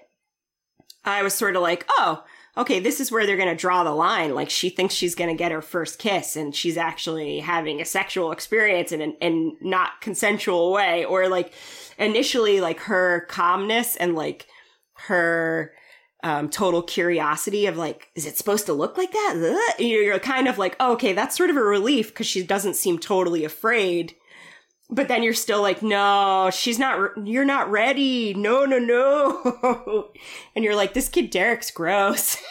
[1.06, 2.24] I was sort of like, "Oh,
[2.58, 4.34] okay, this is where they're going to draw the line.
[4.34, 7.86] Like she thinks she's going to get her first kiss and she's actually having a
[7.86, 11.54] sexual experience in an in not consensual way or like
[11.98, 14.48] initially like her calmness and like
[14.94, 15.74] her
[16.24, 19.36] um, total curiosity of like, is it supposed to look like that?
[19.38, 19.80] Ugh.
[19.80, 22.76] You're, you're kind of like, oh, okay, that's sort of a relief because she doesn't
[22.76, 24.16] seem totally afraid.
[24.90, 28.34] But then you're still like, no, she's not, re- you're not ready.
[28.34, 30.12] No, no, no.
[30.56, 32.38] and you're like, this kid Derek's gross.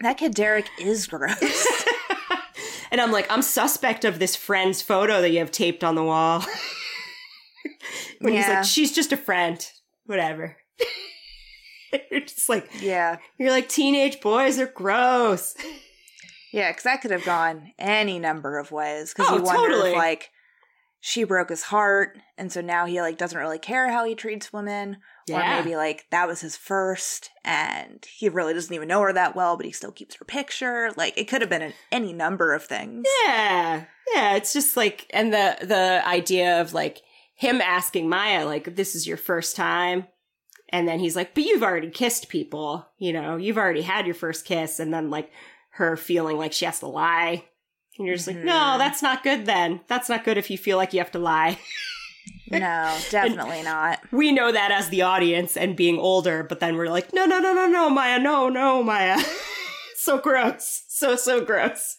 [0.00, 1.36] That kid Derek is gross.
[2.90, 6.02] and I'm like, I'm suspect of this friend's photo that you have taped on the
[6.02, 6.42] wall.
[8.20, 9.64] when he's like, she's just a friend.
[10.06, 10.56] Whatever.
[12.10, 13.18] you're just like, yeah.
[13.38, 15.54] you're like, teenage boys are gross.
[16.52, 19.12] Yeah, because that could have gone any number of ways.
[19.12, 19.90] Because Oh, you wonder totally.
[19.90, 20.30] if like
[21.06, 24.52] she broke his heart, and so now he like doesn't really care how he treats
[24.52, 24.96] women,
[25.28, 25.36] yeah.
[25.36, 29.36] or maybe like that was his first, and he really doesn't even know her that
[29.36, 30.90] well, but he still keeps her picture.
[30.96, 33.06] Like it could have been an, any number of things.
[33.24, 33.84] Yeah.
[34.12, 37.02] Yeah, it's just like and the the idea of like
[37.36, 40.08] him asking Maya like this is your first time
[40.70, 44.14] and then he's like but you've already kissed people, you know, you've already had your
[44.16, 45.30] first kiss and then like
[45.70, 47.44] her feeling like she has to lie.
[47.98, 48.78] And you're just like, "No, Mhm.
[48.78, 49.80] that's not good then.
[49.88, 51.58] That's not good if you feel like you have to lie."
[52.48, 54.00] No, definitely not.
[54.12, 57.40] We know that as the audience and being older, but then we're like, "No, no,
[57.40, 59.18] no, no, no, Maya, no, no, Maya."
[59.96, 60.84] so gross.
[60.88, 61.98] So so gross.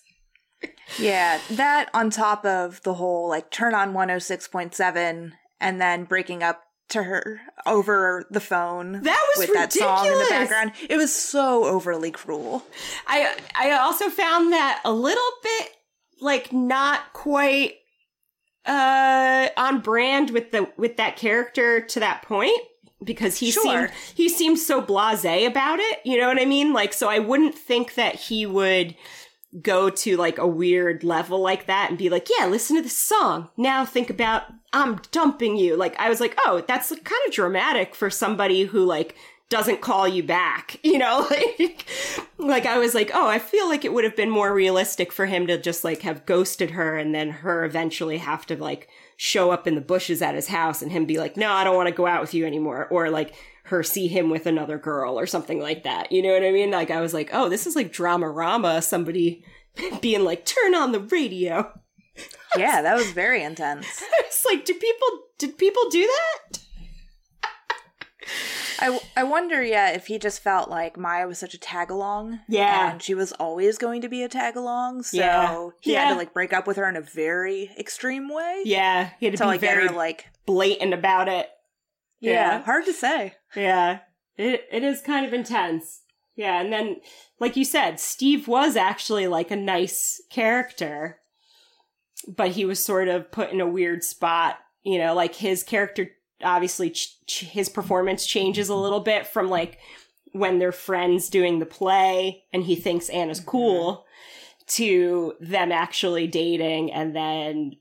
[0.98, 6.64] Yeah, that on top of the whole like turn on 106.7 and then breaking up
[6.90, 10.50] to her over the phone That was with that song in the ridiculous.
[10.50, 10.72] background.
[10.90, 12.66] It was so overly cruel.
[13.06, 15.70] I I also found that a little bit
[16.22, 17.76] like not quite
[18.66, 22.60] uh on brand with the with that character to that point
[23.04, 23.64] because he Sure.
[23.64, 26.74] seemed he seemed so blasé about it, you know what I mean?
[26.74, 28.96] Like so I wouldn't think that he would
[29.62, 32.98] go to like a weird level like that and be like, "Yeah, listen to this
[32.98, 33.50] song.
[33.56, 34.44] Now think about
[34.74, 38.84] I'm dumping you." Like I was like, "Oh, that's kind of dramatic for somebody who
[38.84, 39.16] like
[39.50, 41.86] doesn't call you back." You know, like
[42.38, 45.26] like I was like, "Oh, I feel like it would have been more realistic for
[45.26, 48.88] him to just like have ghosted her and then her eventually have to like
[49.18, 51.76] show up in the bushes at his house and him be like, "No, I don't
[51.76, 55.20] want to go out with you anymore." Or like her see him with another girl
[55.20, 56.12] or something like that.
[56.12, 56.72] You know what I mean?
[56.72, 59.44] Like I was like, "Oh, this is like drama rama somebody
[60.02, 61.72] being like, "Turn on the radio."
[62.56, 63.88] Yeah, that was very intense.
[64.20, 66.60] It's like, do people did people do that?
[68.80, 72.40] I, I wonder, yeah, if he just felt like Maya was such a tag along.
[72.48, 72.92] Yeah.
[72.92, 75.04] And she was always going to be a tag along.
[75.04, 75.70] So Yeah.
[75.82, 78.62] he had to like break up with her in a very extreme way.
[78.66, 81.50] Yeah, he had to To be like get very her like, blatant about it.
[82.20, 82.64] yeah, Yeah.
[82.64, 83.34] hard to say.
[83.56, 84.00] Yeah.
[84.38, 86.02] It it is kind of intense.
[86.36, 86.98] Yeah, and then
[87.40, 91.18] like you said, Steve was actually like a nice character,
[92.28, 96.10] but he was sort of put in a weird spot, you know, like his character
[96.44, 99.78] obviously ch- ch- his performance changes a little bit from like
[100.34, 104.06] when they're friends doing the play and he thinks Anna's cool
[104.68, 107.74] to them actually dating and then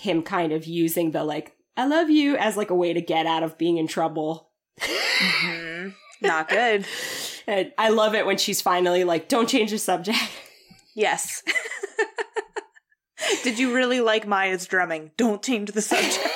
[0.00, 3.26] him kind of using the like I love you as like a way to get
[3.26, 4.48] out of being in trouble
[4.80, 5.94] Mhm.
[6.22, 6.86] Not good.
[7.46, 10.18] and I love it when she's finally like, don't change the subject.
[10.94, 11.42] Yes.
[13.42, 15.10] Did you really like Maya's drumming?
[15.16, 16.26] Don't change the subject.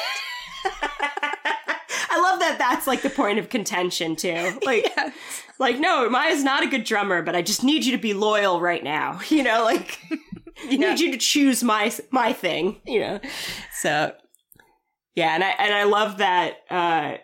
[2.48, 4.58] That that's like the point of contention too.
[4.64, 5.14] Like, Yes.
[5.58, 8.60] like no, Maya's not a good drummer, but I just need you to be loyal
[8.60, 9.20] right now.
[9.30, 9.98] You know, like
[10.64, 12.80] I need you to choose my my thing.
[12.86, 13.20] You know,
[13.72, 14.14] so
[15.14, 16.56] yeah, and I and I love that.
[16.70, 17.16] uh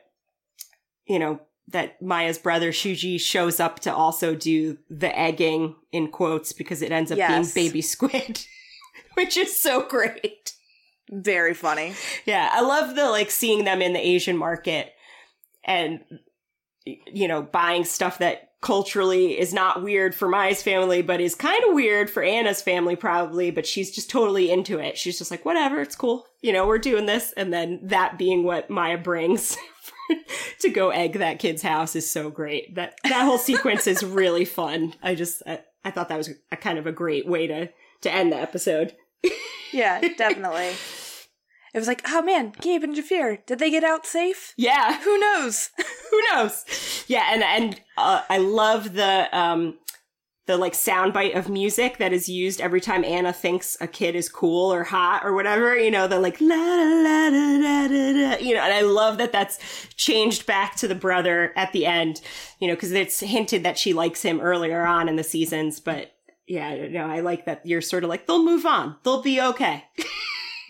[1.07, 6.53] You know that Maya's brother Shuji shows up to also do the egging in quotes
[6.53, 7.53] because it ends up Yes.
[7.55, 8.45] being baby squid,
[9.15, 10.55] which is so great.
[11.13, 11.95] Very funny.
[12.25, 14.93] Yeah, I love the like seeing them in the Asian market
[15.65, 16.01] and
[16.85, 21.63] you know buying stuff that culturally is not weird for Maya's family, but is kind
[21.65, 23.51] of weird for Anna's family probably.
[23.51, 24.99] But she's just totally into it.
[24.99, 26.27] She's just like, whatever, it's cool.
[26.43, 29.57] You know, we're doing this, and then that being what Maya brings.
[30.61, 32.75] to go egg that kid's house is so great.
[32.75, 34.95] That that whole sequence is really fun.
[35.03, 37.69] I just I, I thought that was a kind of a great way to
[38.03, 38.97] to end the episode.
[39.73, 40.73] Yeah, definitely.
[41.73, 44.55] It was like, oh man, Gabe and Jafir, did they get out safe?
[44.57, 45.01] Yeah.
[45.03, 45.71] Who knows?
[46.11, 46.65] Who knows?
[47.07, 49.79] Yeah, and and uh, I love the um
[50.47, 54.29] the like soundbite of music that is used every time Anna thinks a kid is
[54.29, 55.79] cool or hot or whatever.
[55.79, 58.39] You know, the like la la la da da da.
[58.39, 59.59] You know, and I love that that's
[59.97, 62.21] changed back to the brother at the end.
[62.59, 66.13] You know, because it's hinted that she likes him earlier on in the seasons, but
[66.49, 69.85] yeah, no, I like that you're sort of like they'll move on, they'll be okay.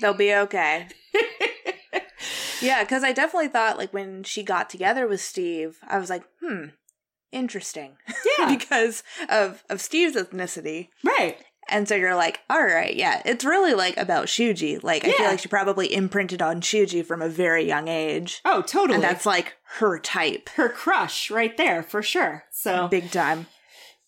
[0.01, 0.89] They'll be okay.
[2.61, 6.25] yeah, because I definitely thought like when she got together with Steve, I was like,
[6.43, 6.67] hmm,
[7.33, 7.97] interesting.
[8.39, 8.55] Yeah.
[8.57, 10.89] because of of Steve's ethnicity.
[11.05, 11.39] right.
[11.69, 14.83] And so you're like, all right, yeah, it's really like about Shuji.
[14.83, 18.41] Like, I feel like she probably imprinted on Shuji from a very young age.
[18.45, 18.95] Oh, totally.
[18.97, 22.45] And that's like her type, her crush right there for sure.
[22.51, 23.47] So big time.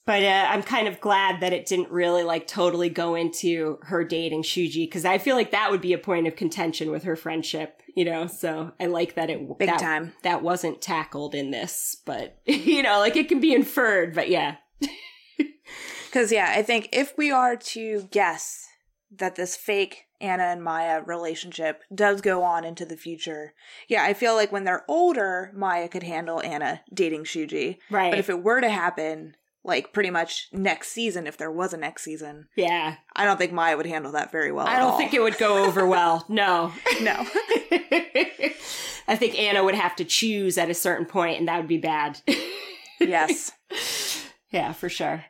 [0.05, 4.03] But uh, I'm kind of glad that it didn't really like totally go into her
[4.05, 7.15] dating Shuji because I feel like that would be a point of contention with her
[7.15, 8.27] friendship, you know.
[8.27, 10.13] So I like that it Big that, time.
[10.23, 14.15] that wasn't tackled in this, but you know, like it can be inferred.
[14.15, 14.57] But yeah,
[16.13, 18.67] Because, yeah, I think if we are to guess
[19.17, 23.55] that this fake Anna and Maya relationship does go on into the future,
[23.89, 27.79] yeah, I feel like when they're older, Maya could handle Anna dating Shuji.
[27.91, 28.11] right.
[28.11, 31.77] But if it were to happen, like pretty much next season, if there was a
[31.77, 34.67] next season, yeah, I don't think Maya would handle that very well.
[34.67, 34.99] I don't all.
[34.99, 36.25] think it would go over well.
[36.29, 36.73] No.
[37.01, 37.15] No.
[39.09, 41.79] I think Anna would have to choose at a certain point, and that would be
[41.79, 42.21] bad.
[43.01, 43.51] yes.
[44.51, 45.25] yeah, for sure.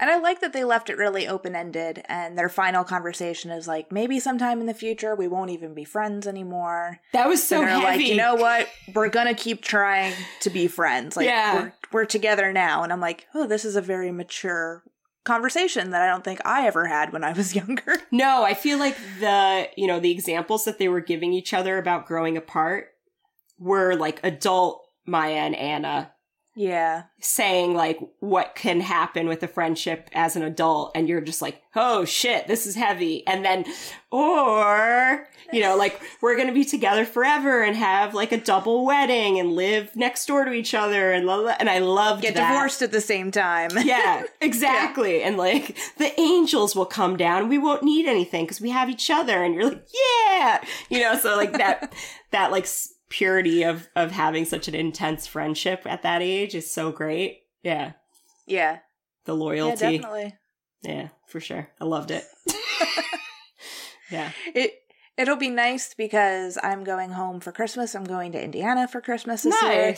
[0.00, 3.68] And I like that they left it really open ended, and their final conversation is
[3.68, 7.00] like, maybe sometime in the future we won't even be friends anymore.
[7.12, 7.98] That was so and they're heavy.
[8.04, 8.66] like, you know what?
[8.94, 11.16] We're gonna keep trying to be friends.
[11.18, 11.54] Like, Yeah.
[11.54, 12.82] we're, we're together now.
[12.82, 14.82] And I'm like, oh, this is a very mature
[15.24, 17.98] conversation that I don't think I ever had when I was younger.
[18.10, 21.76] No, I feel like the, you know, the examples that they were giving each other
[21.76, 22.88] about growing apart
[23.58, 26.12] were like adult Maya and Anna
[26.60, 27.04] yeah.
[27.20, 31.62] saying like what can happen with a friendship as an adult and you're just like,
[31.74, 33.64] "Oh shit, this is heavy." And then
[34.10, 38.84] or, you know, like we're going to be together forever and have like a double
[38.84, 42.34] wedding and live next door to each other and la, la, and I loved Get
[42.34, 42.50] that.
[42.52, 43.70] divorced at the same time.
[43.82, 45.22] Yeah, exactly.
[45.22, 47.48] And like the angels will come down.
[47.48, 49.42] We won't need anything because we have each other.
[49.42, 51.16] And you're like, yeah, you know.
[51.18, 51.92] So like that,
[52.32, 52.66] that like
[53.10, 57.40] purity of of having such an intense friendship at that age is so great.
[57.62, 57.92] Yeah,
[58.46, 58.78] yeah.
[59.26, 59.98] the Yeah, loyalty.
[59.98, 60.34] definitely.
[60.82, 61.68] Yeah, for sure.
[61.78, 62.24] I loved it.
[64.10, 64.32] yeah.
[64.54, 64.72] It
[65.16, 67.94] it'll be nice because I'm going home for Christmas.
[67.94, 69.94] I'm going to Indiana for Christmas this year.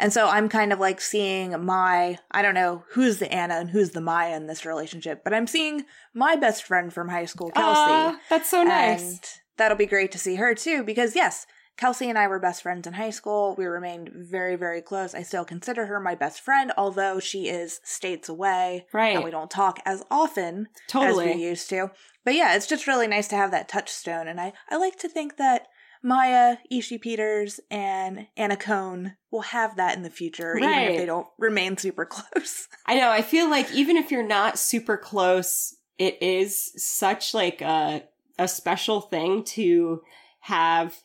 [0.00, 3.70] And so I'm kind of like seeing my I don't know who's the Anna and
[3.70, 7.50] who's the Maya in this relationship, but I'm seeing my best friend from high school,
[7.50, 7.90] Kelsey.
[7.92, 9.02] Aw, that's so nice.
[9.02, 9.20] And
[9.56, 11.46] that'll be great to see her too, because yes,
[11.76, 13.54] Kelsey and I were best friends in high school.
[13.58, 15.14] We remained very, very close.
[15.14, 18.86] I still consider her my best friend, although she is states away.
[18.92, 19.16] Right.
[19.16, 21.90] And we don't talk as often as we used to.
[22.24, 24.28] But yeah, it's just really nice to have that touchstone.
[24.28, 25.66] And I, I like to think that
[26.02, 31.06] Maya, Ishii Peters, and Anna Kone will have that in the future, even if they
[31.06, 32.68] don't remain super close.
[32.86, 33.10] I know.
[33.10, 38.04] I feel like even if you're not super close, it is such like a
[38.38, 40.02] a special thing to
[40.40, 40.98] have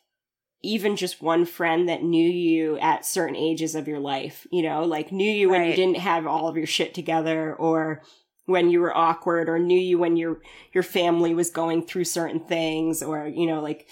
[0.62, 4.84] even just one friend that knew you at certain ages of your life, you know,
[4.84, 8.02] like knew you when you didn't have all of your shit together or
[8.46, 10.42] when you were awkward or knew you when your
[10.74, 13.88] your family was going through certain things or you know like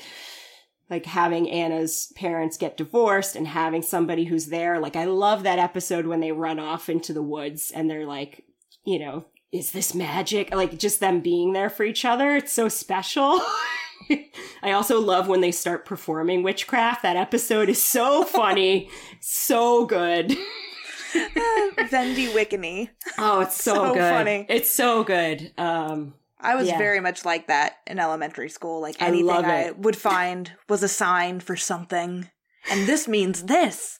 [0.89, 4.79] like having Anna's parents get divorced and having somebody who's there.
[4.79, 8.45] Like I love that episode when they run off into the woods and they're like,
[8.85, 10.53] you know, is this magic?
[10.53, 12.35] Like just them being there for each other.
[12.35, 13.41] It's so special.
[14.63, 17.01] I also love when they start performing witchcraft.
[17.03, 18.89] That episode is so funny,
[19.19, 20.31] so good.
[21.89, 22.89] Vendi Wickney.
[23.17, 23.99] Oh, it's so, So good.
[24.13, 24.45] funny.
[24.49, 25.51] It's so good.
[25.57, 26.77] Um, I was Yeah.
[26.77, 28.81] very much like that in elementary school.
[28.81, 32.29] Like I anything love I would find was a sign for something.
[32.69, 33.99] And this means this.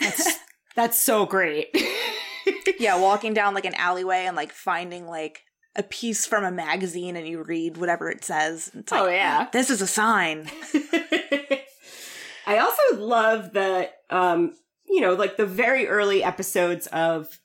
[0.00, 0.38] that's
[0.74, 1.68] that's so great.
[2.78, 5.42] Yeah, walking down like an alleyway and like finding like
[5.78, 8.70] a piece from a magazine and you read whatever it says.
[8.74, 9.48] It's like, oh yeah.
[9.52, 10.50] this is a sign.
[12.46, 14.54] I also love the um
[14.88, 17.38] you know like the very early episodes of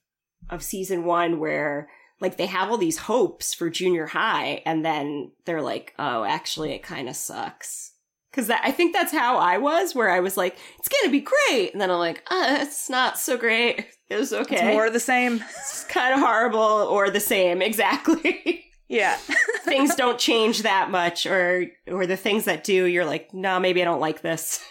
[0.49, 5.31] of season 1 where like they have all these hopes for junior high and then
[5.45, 7.91] they're like oh actually it kind of sucks
[8.31, 11.19] cuz I think that's how I was where I was like it's going to be
[11.19, 14.85] great and then I'm like uh it's not so great it was okay It's more
[14.87, 15.43] of the same.
[15.49, 19.15] it's kind of horrible or the same exactly Yeah.
[19.63, 23.81] things don't change that much or or the things that do you're like, "No, maybe
[23.81, 24.63] I don't like this."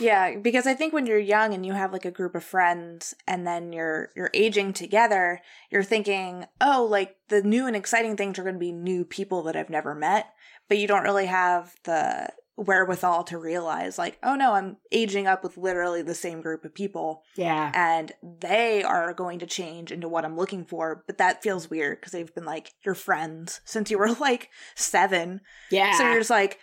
[0.00, 3.14] Yeah, because I think when you're young and you have like a group of friends
[3.28, 5.40] and then you're you're aging together,
[5.70, 9.42] you're thinking, "Oh, like the new and exciting things are going to be new people
[9.44, 10.32] that I've never met."
[10.68, 12.30] But you don't really have the
[12.64, 16.74] wherewithal to realize like, "Oh no, I'm aging up with literally the same group of
[16.74, 17.72] people yeah.
[17.74, 22.00] and they are going to change into what I'm looking for." But that feels weird
[22.00, 25.40] because they've been like your friends since you were like 7.
[25.70, 25.96] Yeah.
[25.96, 26.58] So you're just like,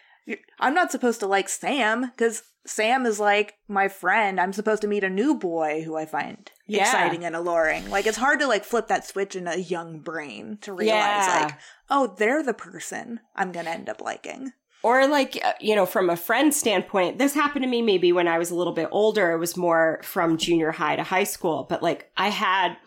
[0.59, 4.39] I'm not supposed to like Sam because Sam is like my friend.
[4.39, 6.81] I'm supposed to meet a new boy who I find Yeah.
[6.81, 7.89] exciting and alluring.
[7.89, 11.39] Like it's hard to like flip that switch in a young brain to realize Yeah.
[11.45, 11.55] like,
[11.89, 14.51] oh, they're the person I'm gonna end up liking.
[14.83, 18.27] Or like, uh, you know, from a friend standpoint, this happened to me maybe when
[18.27, 19.31] I was a little bit older.
[19.31, 22.77] It was more from junior high to high school, but like I had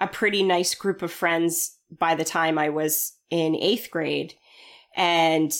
[0.00, 4.34] a pretty nice group of friends by the time I was in eighth grade.
[4.96, 5.52] And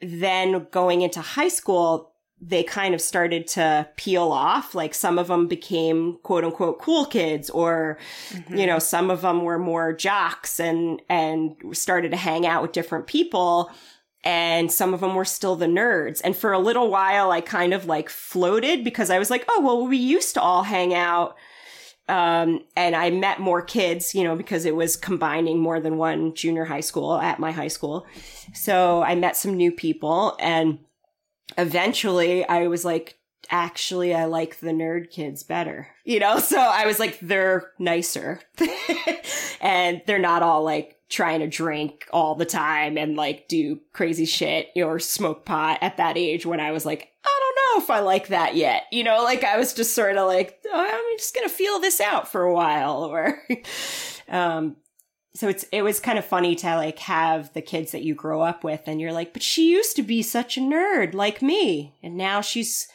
[0.00, 4.74] then going into high school, they kind of started to peel off.
[4.74, 7.98] Like some of them became quote unquote cool kids or,
[8.50, 12.72] you know, some of them were more jocks and, and started to hang out with
[12.72, 13.70] different people.
[14.24, 16.20] And some of them were still the nerds.
[16.22, 19.60] And for a little while, I kind of like floated because I was like, oh,
[19.60, 21.36] well, we used to all hang out.
[22.08, 26.34] Um, and I met more kids, you know, because it was combining more than one
[26.34, 28.06] junior high school at my high school.
[28.54, 30.78] So I met some new people and
[31.56, 33.18] eventually I was like,
[33.50, 36.38] actually, I like the nerd kids better, you know?
[36.38, 38.40] So I was like, they're nicer
[39.60, 44.24] and they're not all like trying to drink all the time and like do crazy
[44.24, 47.90] shit or smoke pot at that age when I was like, I don't know if
[47.90, 48.84] I like that yet.
[48.90, 51.78] You know, like I was just sort of like, oh, I'm just going to feel
[51.78, 53.42] this out for a while or,
[54.28, 54.76] um,
[55.34, 58.42] so it's it was kind of funny to like have the kids that you grow
[58.42, 61.94] up with and you're like but she used to be such a nerd like me
[62.02, 62.88] and now she's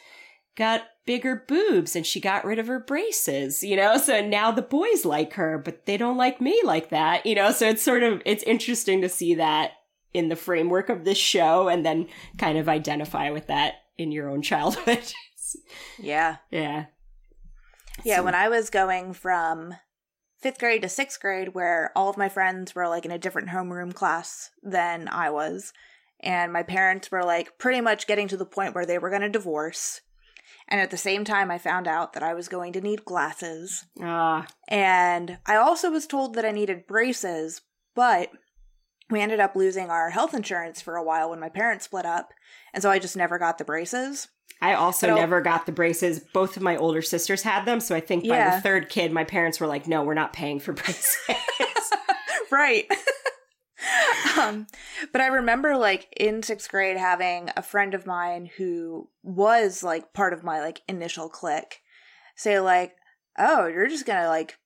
[0.58, 4.60] got bigger boobs and she got rid of her braces you know so now the
[4.60, 8.02] boys like her but they don't like me like that you know so it's sort
[8.02, 9.70] of it's interesting to see that
[10.12, 12.06] in the framework of this show and then
[12.36, 15.00] kind of identify with that in your own childhood
[15.98, 16.36] Yeah.
[16.50, 16.86] yeah
[18.04, 19.74] Yeah, So- when I was going from
[20.40, 23.48] fifth grade to sixth grade, where all of my friends were like in a different
[23.48, 25.72] homeroom class than I was,
[26.20, 29.22] and my parents were like pretty much getting to the point where they were going
[29.22, 30.00] to divorce.
[30.68, 33.84] And at the same time, I found out that I was going to need glasses.
[34.02, 37.62] ah And I also was told that I needed braces,
[37.94, 38.30] but
[39.10, 42.28] we ended up losing our health insurance for a while when my parents split up.
[42.74, 44.28] And so I just never got the braces.
[44.60, 46.20] I also never got the braces.
[46.34, 48.56] Both of my older sisters had them, so I think by Yeah.
[48.56, 51.16] the third kid, my parents were like, "No, we're not paying for braces."
[52.50, 52.86] right.
[54.38, 54.66] um,
[55.12, 60.12] but I remember like in sixth grade having a friend of mine who was like
[60.12, 61.80] part of my like initial clique
[62.36, 62.96] say like,
[63.38, 64.58] "Oh, you're just gonna like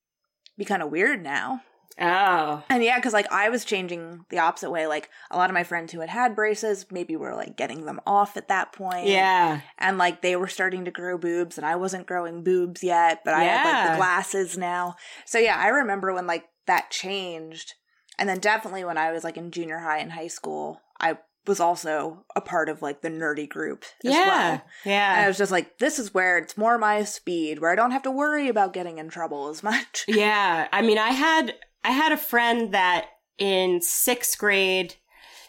[0.56, 1.62] be kind of weird now."
[2.00, 4.86] oh, And yeah, because like I was changing the opposite way.
[4.86, 8.00] Like a lot of my friends who had had braces maybe were like getting them
[8.06, 9.06] off at that point.
[9.06, 13.20] yeah, And like they were starting to grow boobs and I wasn't growing boobs yet,
[13.26, 14.96] but I had like the glasses now.
[15.26, 17.74] So yeah, I remember when like that changed.
[18.22, 21.58] And then definitely when I was like in junior high and high school, I was
[21.58, 24.62] also a part of like the nerdy group as yeah, well.
[24.84, 27.90] And I was just like, this is where it's more my speed, where I don't
[27.90, 30.04] have to worry about getting in trouble as much.
[30.08, 30.68] yeah.
[30.72, 33.06] I mean, I had I had a friend that
[33.38, 34.94] in sixth grade.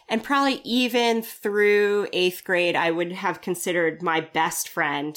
[0.08, 5.16] And probably even through eighth grade, I would have considered my best friend.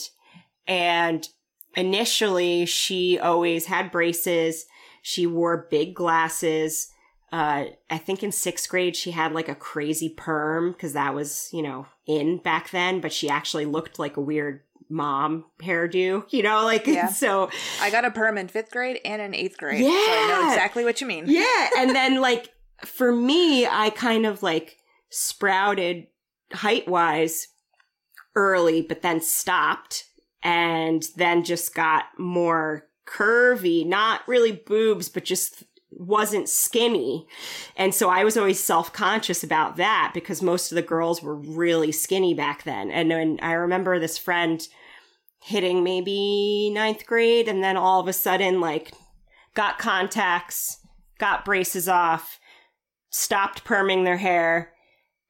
[0.68, 1.28] And
[1.76, 4.68] initially, she always had braces.
[5.02, 6.90] She wore big glasses.
[7.32, 11.50] Uh, I think in sixth grade, she had like a crazy perm because that was,
[11.52, 16.42] you know, in back then, but she actually looked like a weird mom hairdo, you
[16.44, 17.08] know, like, Yeah.
[17.08, 17.50] so
[17.82, 19.82] I got a perm in fifth grade and in eighth grade.
[19.84, 19.90] Yeah.
[19.90, 21.26] So I know exactly what you mean.
[21.28, 21.70] yeah.
[21.78, 22.50] And then like
[22.86, 24.78] for me, I kind of like
[25.10, 26.08] sprouted
[26.54, 27.50] height wise
[28.36, 30.06] early, but then stopped
[30.44, 35.64] and then just got more curvy, not really boobs, but just
[36.00, 37.28] wasn't skinny.
[37.76, 41.36] And so I was always self conscious about that because most of the girls were
[41.36, 42.92] really skinny back then.
[42.92, 44.66] And then I remember this friend
[45.42, 48.92] hitting maybe ninth grade and then all of a sudden like
[49.54, 50.80] got contacts,
[51.20, 52.40] got braces off,
[53.10, 54.74] stopped perming their hair,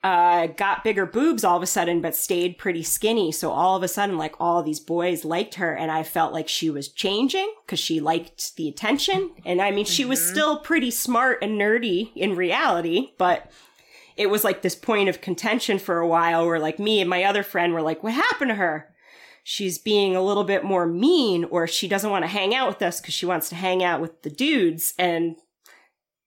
[0.03, 3.31] uh, got bigger boobs all of a sudden, but stayed pretty skinny.
[3.31, 6.47] So all of a sudden, like all these boys liked her, and I felt like
[6.47, 9.31] she was changing because she liked the attention.
[9.45, 13.51] And I mean, she was still pretty smart and nerdy in reality, but
[14.15, 17.23] it was like this point of contention for a while where like me and my
[17.23, 18.93] other friend were like, what happened to her?
[19.43, 22.81] She's being a little bit more mean or she doesn't want to hang out with
[22.81, 25.37] us because she wants to hang out with the dudes and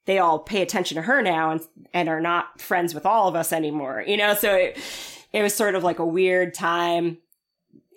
[0.07, 1.61] they all pay attention to her now and,
[1.93, 4.03] and are not friends with all of us anymore.
[4.07, 4.79] You know, so it,
[5.33, 7.19] it was sort of like a weird time.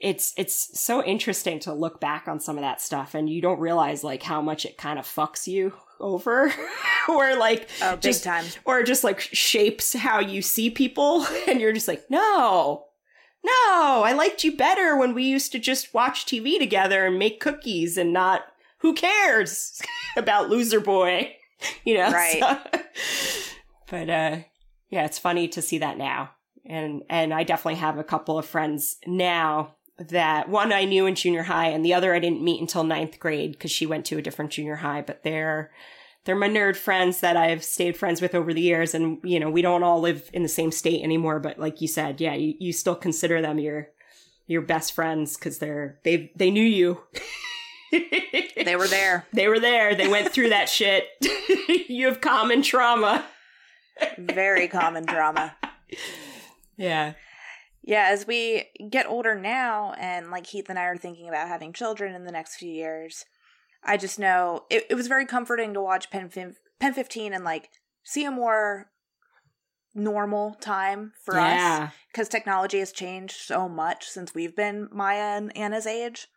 [0.01, 3.59] It's, it's so interesting to look back on some of that stuff and you don't
[3.59, 6.51] realize like how much it kind of fucks you over
[7.07, 8.43] or like Oh, just time.
[8.65, 12.83] or just like shapes how you see people and you're just like no
[13.45, 17.39] no i liked you better when we used to just watch tv together and make
[17.39, 18.41] cookies and not
[18.79, 19.81] who cares
[20.17, 21.33] about loser boy
[21.85, 22.39] you know Right.
[22.39, 22.79] so-
[23.89, 24.37] but uh
[24.89, 26.31] yeah it's funny to see that now
[26.65, 31.15] and and i definitely have a couple of friends now that one i knew in
[31.15, 34.17] junior high and the other i didn't meet until ninth grade because she went to
[34.17, 35.71] a different junior high but they're
[36.25, 38.95] they're my nerd friends that I've stayed friends with over the years.
[38.95, 41.41] And, you know, we don't all live in the same state anymore.
[41.41, 43.89] But like you said, yeah, you, you still consider them your,
[44.47, 47.01] your best friends because they're, they, they knew you.
[48.63, 49.27] They were there.
[49.33, 49.93] they were there.
[49.93, 51.05] They went through that shit.
[51.89, 53.25] you have common trauma.
[54.17, 55.55] Very common drama.
[56.77, 57.13] Yeah.
[57.83, 61.73] Yeah, as we get older now, and like Heath and I are thinking about having
[61.73, 63.25] children in the next few years,
[63.83, 66.29] I just know it, it was very comforting to watch Pen,
[66.79, 67.69] Pen 15 and like
[68.03, 68.89] see a more
[69.93, 71.89] normal time for us yeah.
[72.11, 76.27] because technology has changed so much since we've been Maya and Anna's age.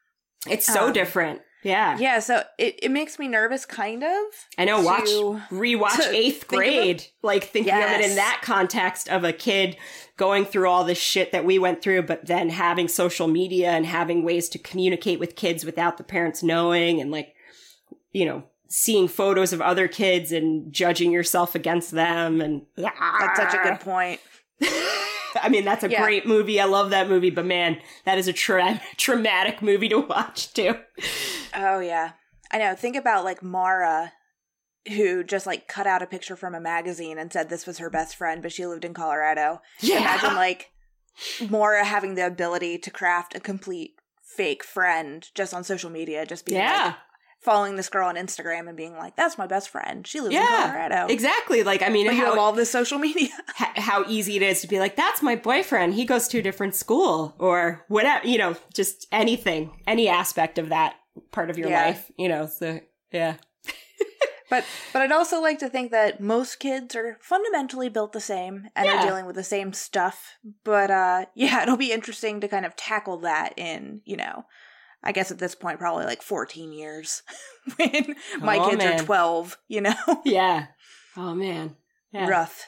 [0.49, 1.41] It's so Um, different.
[1.63, 1.99] Yeah.
[1.99, 4.23] Yeah, so it, it makes me nervous, kind of.
[4.57, 4.81] I know.
[4.83, 5.09] Watch,
[5.51, 7.07] rewatch eighth think of grade.
[7.23, 9.77] Like thinking of it in that context of a kid
[10.17, 13.85] going through all this shit that we went through, but then having social media and
[13.85, 17.35] having ways to communicate with kids without the parents knowing and like,
[18.13, 22.41] you know, seeing photos of other kids and judging yourself against them.
[22.41, 24.21] And That's such a good point.
[25.43, 26.03] I mean, that's a Yeah.
[26.03, 26.61] great movie.
[26.61, 30.77] I love that movie, but man, that is a tra- traumatic movie to watch too.
[31.55, 32.13] Oh yeah.
[32.51, 32.75] I know.
[32.75, 34.13] Think about like Mara
[34.89, 37.91] who just like cut out a picture from a magazine and said this was her
[37.91, 39.61] best friend, but she lived in Colorado.
[39.81, 39.99] Yeah.
[39.99, 40.71] Imagine like
[41.49, 46.47] Mara having the ability to craft a complete fake friend just on social media, just
[46.47, 46.85] being yeah.
[46.85, 46.95] like
[47.47, 50.07] following this girl on Instagram and being like, That's my best friend.
[50.07, 51.07] She lives in Colorado.
[51.09, 51.63] Exactly.
[51.63, 53.29] Like, I mean, But you how, have all this social media.
[53.57, 55.95] how easy it is to be like, that's my boyfriend.
[55.95, 60.69] He goes to a different school or whatever, you know, just anything, any aspect of
[60.69, 60.97] that
[61.31, 61.87] part of your Yeah.
[61.87, 62.81] life, you know, so
[63.13, 63.37] yeah.
[64.49, 68.69] But but I'd also like to think that most kids are fundamentally built the same
[68.77, 68.99] and Yeah.
[69.01, 70.37] are dealing with the same stuff.
[70.63, 74.45] But uh yeah, it'll be interesting to kind of tackle that in, you know,
[75.03, 77.23] I guess at this point probably like 14 years
[77.77, 79.01] when my Oh, kids man.
[79.01, 79.95] are 12, you know.
[80.25, 80.67] Yeah.
[81.17, 81.77] Oh man.
[82.13, 82.29] Yeah.
[82.29, 82.67] Rough.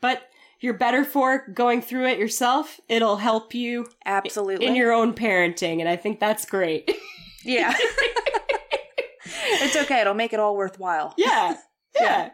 [0.00, 0.22] But
[0.60, 2.80] you're better for going through it yourself.
[2.88, 4.66] It'll help you Absolutely.
[4.66, 5.80] in your own parenting.
[5.80, 6.90] And I think that's great.
[7.44, 7.74] yeah.
[9.24, 10.00] it's okay.
[10.00, 11.14] It'll make it all worthwhile.
[11.16, 11.56] yeah.
[11.98, 12.30] Yeah.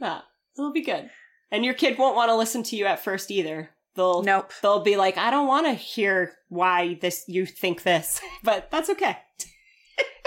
[0.00, 0.20] Nah,
[0.56, 1.10] it'll be good.
[1.50, 3.70] And your kid won't want to listen to you at first either.
[3.96, 4.52] They'll Nope.
[4.62, 8.90] they'll be like, I don't want to hear why this you think this, but that's
[8.90, 9.18] okay.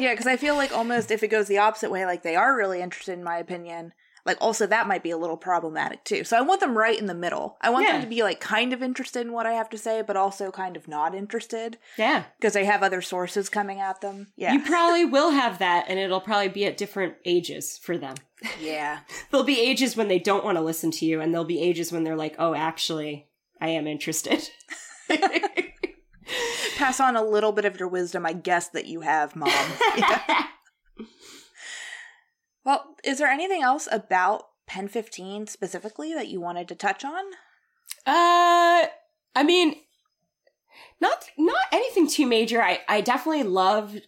[0.01, 2.55] Yeah, because I feel like almost if it goes the opposite way, like they are
[2.55, 3.91] really interested in my opinion,
[4.25, 6.23] like also that might be a little problematic too.
[6.23, 7.57] So I want them right in the middle.
[7.61, 7.91] I want Yeah.
[7.93, 10.51] them to be like kind of interested in what I have to say, but also
[10.51, 14.27] kind of not interested Yeah, because they have other sources coming at them.
[14.37, 14.53] Yeah.
[14.53, 18.15] you probably will have that, and it'll probably be at different ages for them.
[18.61, 18.99] yeah.
[19.31, 21.91] There'll be ages when they don't want to listen to you, and there'll be ages
[21.91, 23.27] when they're like, "Oh, actually,
[23.61, 24.49] I am interested."
[26.77, 29.49] Pass on a little bit of your wisdom, I guess, that you have, mom.
[29.97, 30.45] Yeah.
[32.65, 37.23] Well, is there anything else about Pen 15 specifically that you wanted to touch on?
[38.05, 38.85] Uh,
[39.35, 39.75] I mean,
[41.01, 42.61] not not anything too major.
[42.61, 44.01] I I definitely loved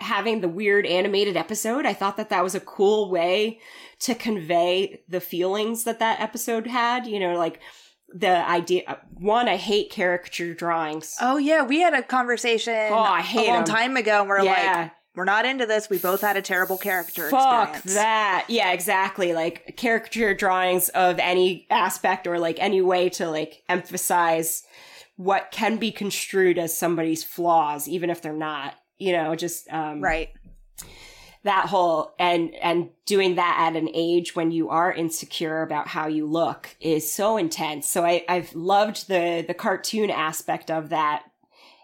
[0.00, 1.86] having the weird animated episode.
[1.86, 3.60] I thought that that was a cool way
[4.00, 7.06] to convey the feelings that that episode had.
[7.06, 7.60] You know, like
[8.14, 8.98] the idea.
[9.14, 11.16] One, I hate caricature drawings.
[11.20, 11.62] Oh, yeah.
[11.62, 15.24] We had a conversation Oh, I hate a long time ago, and we're like, we're
[15.24, 15.90] not into this.
[15.90, 17.94] We both had a terrible character fuck experience.
[17.94, 18.44] that.
[18.48, 19.32] Yeah, exactly.
[19.32, 24.62] Like caricature drawings of any aspect or like any way to like emphasize
[25.16, 28.74] what can be construed as somebody's flaws, even if they're not.
[28.98, 30.28] You know, just um, Right.
[31.44, 36.06] That whole and and doing that at an age when you are insecure about how
[36.06, 37.88] you look is so intense.
[37.88, 41.24] So I I've loved the the cartoon aspect of that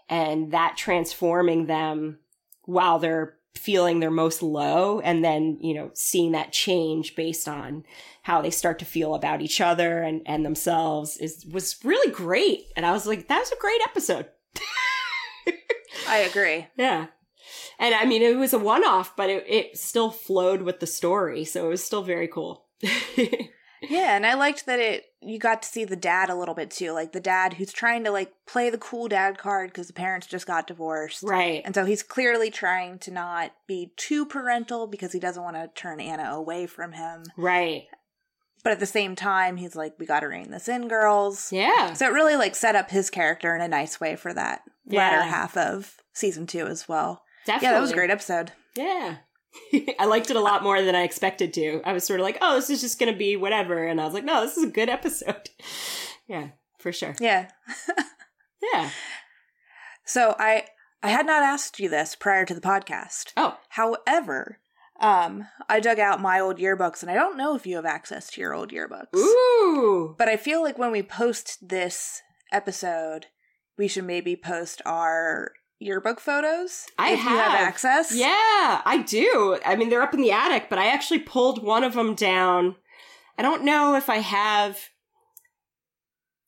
[0.09, 2.19] and that transforming them
[2.63, 7.83] while they're feeling their most low and then, you know, seeing that change based on
[8.23, 12.65] how they start to feel about each other and, and themselves is was really great.
[12.75, 14.27] And I was like, that was a great episode.
[16.07, 16.67] I agree.
[16.77, 17.07] Yeah.
[17.79, 20.87] And I mean, it was a one off, but it, it still flowed with the
[20.87, 21.45] story.
[21.45, 22.65] So it was still very cool.
[23.89, 26.69] Yeah, and I liked that it you got to see the dad a little bit
[26.69, 29.93] too, like the dad who's trying to like play the cool dad card because the
[29.93, 31.23] parents just got divorced.
[31.23, 31.61] right.
[31.65, 35.69] And so he's clearly trying to not be too parental because he doesn't want to
[35.73, 37.23] turn Anna away from him.
[37.37, 37.85] Right.
[38.63, 41.51] But at the same time, he's like, we got to rein this in, girls.
[41.51, 41.93] Yeah.
[41.93, 45.21] So it really like set up his character in a nice way for that latter
[45.21, 47.23] half of season two as well.
[47.45, 47.67] Definitely.
[47.67, 48.51] Yeah, that was a great episode.
[48.75, 49.17] Yeah.
[49.99, 51.81] I liked it a lot more than I expected to.
[51.85, 53.85] I was sort of like, oh, this is just going to be whatever.
[53.85, 55.49] And I was like, no, this is a good episode.
[56.27, 56.49] Yeah,
[56.79, 57.15] for sure.
[57.19, 57.49] Yeah.
[58.73, 58.89] Yeah.
[60.05, 60.65] So I
[61.03, 63.31] I had not asked you this prior to the podcast.
[63.37, 64.57] Oh, However,
[64.99, 68.29] um, I dug out my old yearbooks, and I don't know if you have access
[68.31, 69.15] to your old yearbooks.
[69.15, 70.15] ooh.
[70.17, 73.27] But I feel like when we post this episode,
[73.77, 76.87] we should maybe post our yearbook photos.
[76.97, 77.59] I have have.
[77.59, 78.15] access.
[78.15, 79.57] Yeah, I do.
[79.65, 82.75] I mean, they're up in the attic, but I actually pulled one of them down.
[83.37, 84.79] I don't know if I have.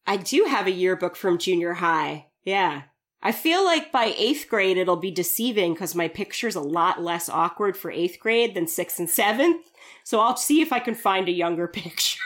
[0.06, 2.28] I do have a yearbook from junior high.
[2.46, 2.84] Yeah.
[3.22, 7.28] I feel like by eighth grade, it'll be deceiving because my picture's a lot less
[7.28, 9.66] awkward for eighth grade than sixth and seventh.
[10.04, 12.22] So I'll see if I can find a younger picture.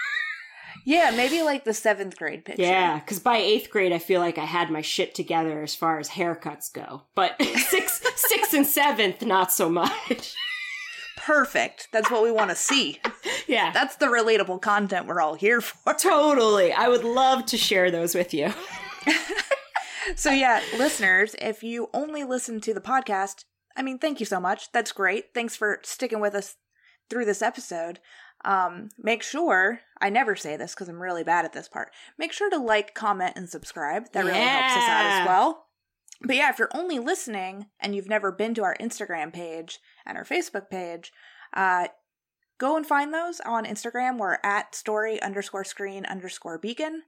[0.86, 2.64] Yeah, maybe like the seventh grade picture.
[2.64, 6.00] Yeah, because by eighth grade, I feel like I had my shit together as far
[6.00, 7.04] as haircuts go.
[7.16, 10.36] But sixth, sixth and seventh, not so much.
[11.18, 11.88] Perfect.
[11.94, 13.00] That's what we want to see.
[13.48, 13.72] yeah.
[13.72, 15.94] That's the relatable content we're all here for.
[15.94, 16.74] Totally.
[16.74, 18.52] I would love to share those with you.
[20.16, 23.46] So, yeah, listeners, if you only listen to the podcast,
[23.78, 24.72] I mean, thank you so much.
[24.72, 25.26] That's great.
[25.34, 26.56] Thanks for sticking with us
[27.10, 28.00] through this episode.
[28.44, 31.92] Um, make sure, I never say this because I'm really bad at this part.
[32.18, 34.12] Make sure to like, comment, and subscribe.
[34.14, 35.66] That really helps us out as well.
[36.24, 40.18] But yeah, if you're only listening and you've never been to our Instagram page and
[40.18, 41.12] our Facebook page,
[41.54, 41.88] uh,
[42.58, 44.20] go and find those on Instagram.
[44.20, 47.04] We're at story underscore screen underscore beacon.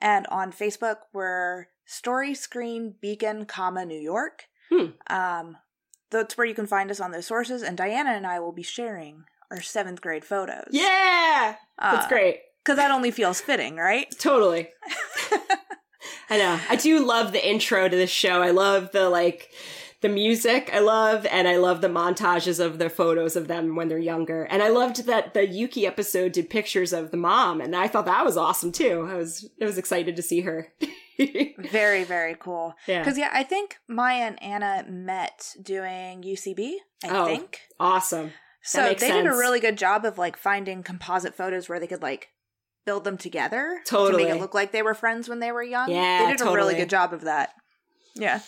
[0.00, 4.46] And on Facebook, we're story screen beacon, comma, New York.
[4.70, 4.86] Hmm.
[5.06, 5.56] Um,
[6.10, 7.62] that's where you can find us on those sources.
[7.62, 10.68] And Diana and I will be sharing our seventh grade photos.
[10.70, 11.56] Yeah.
[11.80, 12.40] That's uh, great.
[12.64, 14.06] Because that only feels fitting, right?
[14.18, 14.68] Totally.
[16.30, 16.58] I know.
[16.68, 18.42] I do love the intro to this show.
[18.42, 19.50] I love the like
[20.02, 23.88] the music I love and I love the montages of the photos of them when
[23.88, 24.44] they're younger.
[24.44, 28.06] And I loved that the Yuki episode did pictures of the mom and I thought
[28.06, 29.08] that was awesome too.
[29.10, 30.72] I was I was excited to see her.
[31.18, 32.74] Very, very cool.
[32.86, 32.98] yeah.
[32.98, 37.60] Because, yeah, I think Maya and Anna met doing UCB, I Oh, think.
[37.80, 38.32] Awesome.
[38.66, 42.02] So they did a really good job of like finding composite photos where they could
[42.02, 42.30] like
[42.84, 45.90] build them together to make it look like they were friends when they were young.
[45.90, 47.50] Yeah, they did a really good job of that.
[48.14, 48.40] Yeah.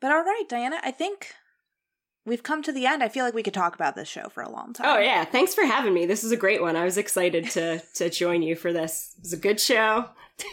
[0.00, 1.34] But all right, Diana, I think
[2.24, 3.02] we've come to the end.
[3.02, 4.96] I feel like we could talk about this show for a long oh, time.
[4.96, 6.06] Oh yeah, thanks for having me.
[6.06, 6.76] This is a great one.
[6.76, 9.14] I was excited to to join you for this.
[9.18, 10.06] It was a good show.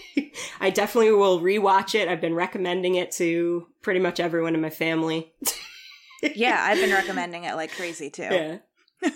[0.60, 2.10] I definitely will rewatch it.
[2.10, 5.32] I've been recommending it to pretty much everyone in my family.
[6.22, 8.23] yeah, I've been recommending it like crazy too.
[8.23, 8.57] Yeah.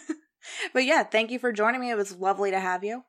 [0.73, 1.91] But yeah, thank you for joining me.
[1.91, 3.03] It was lovely to have you.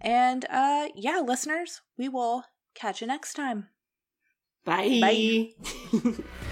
[0.00, 2.44] And uh yeah, listeners, we will
[2.74, 3.68] catch you next time.
[4.64, 5.52] Bye.
[6.00, 6.12] Bye.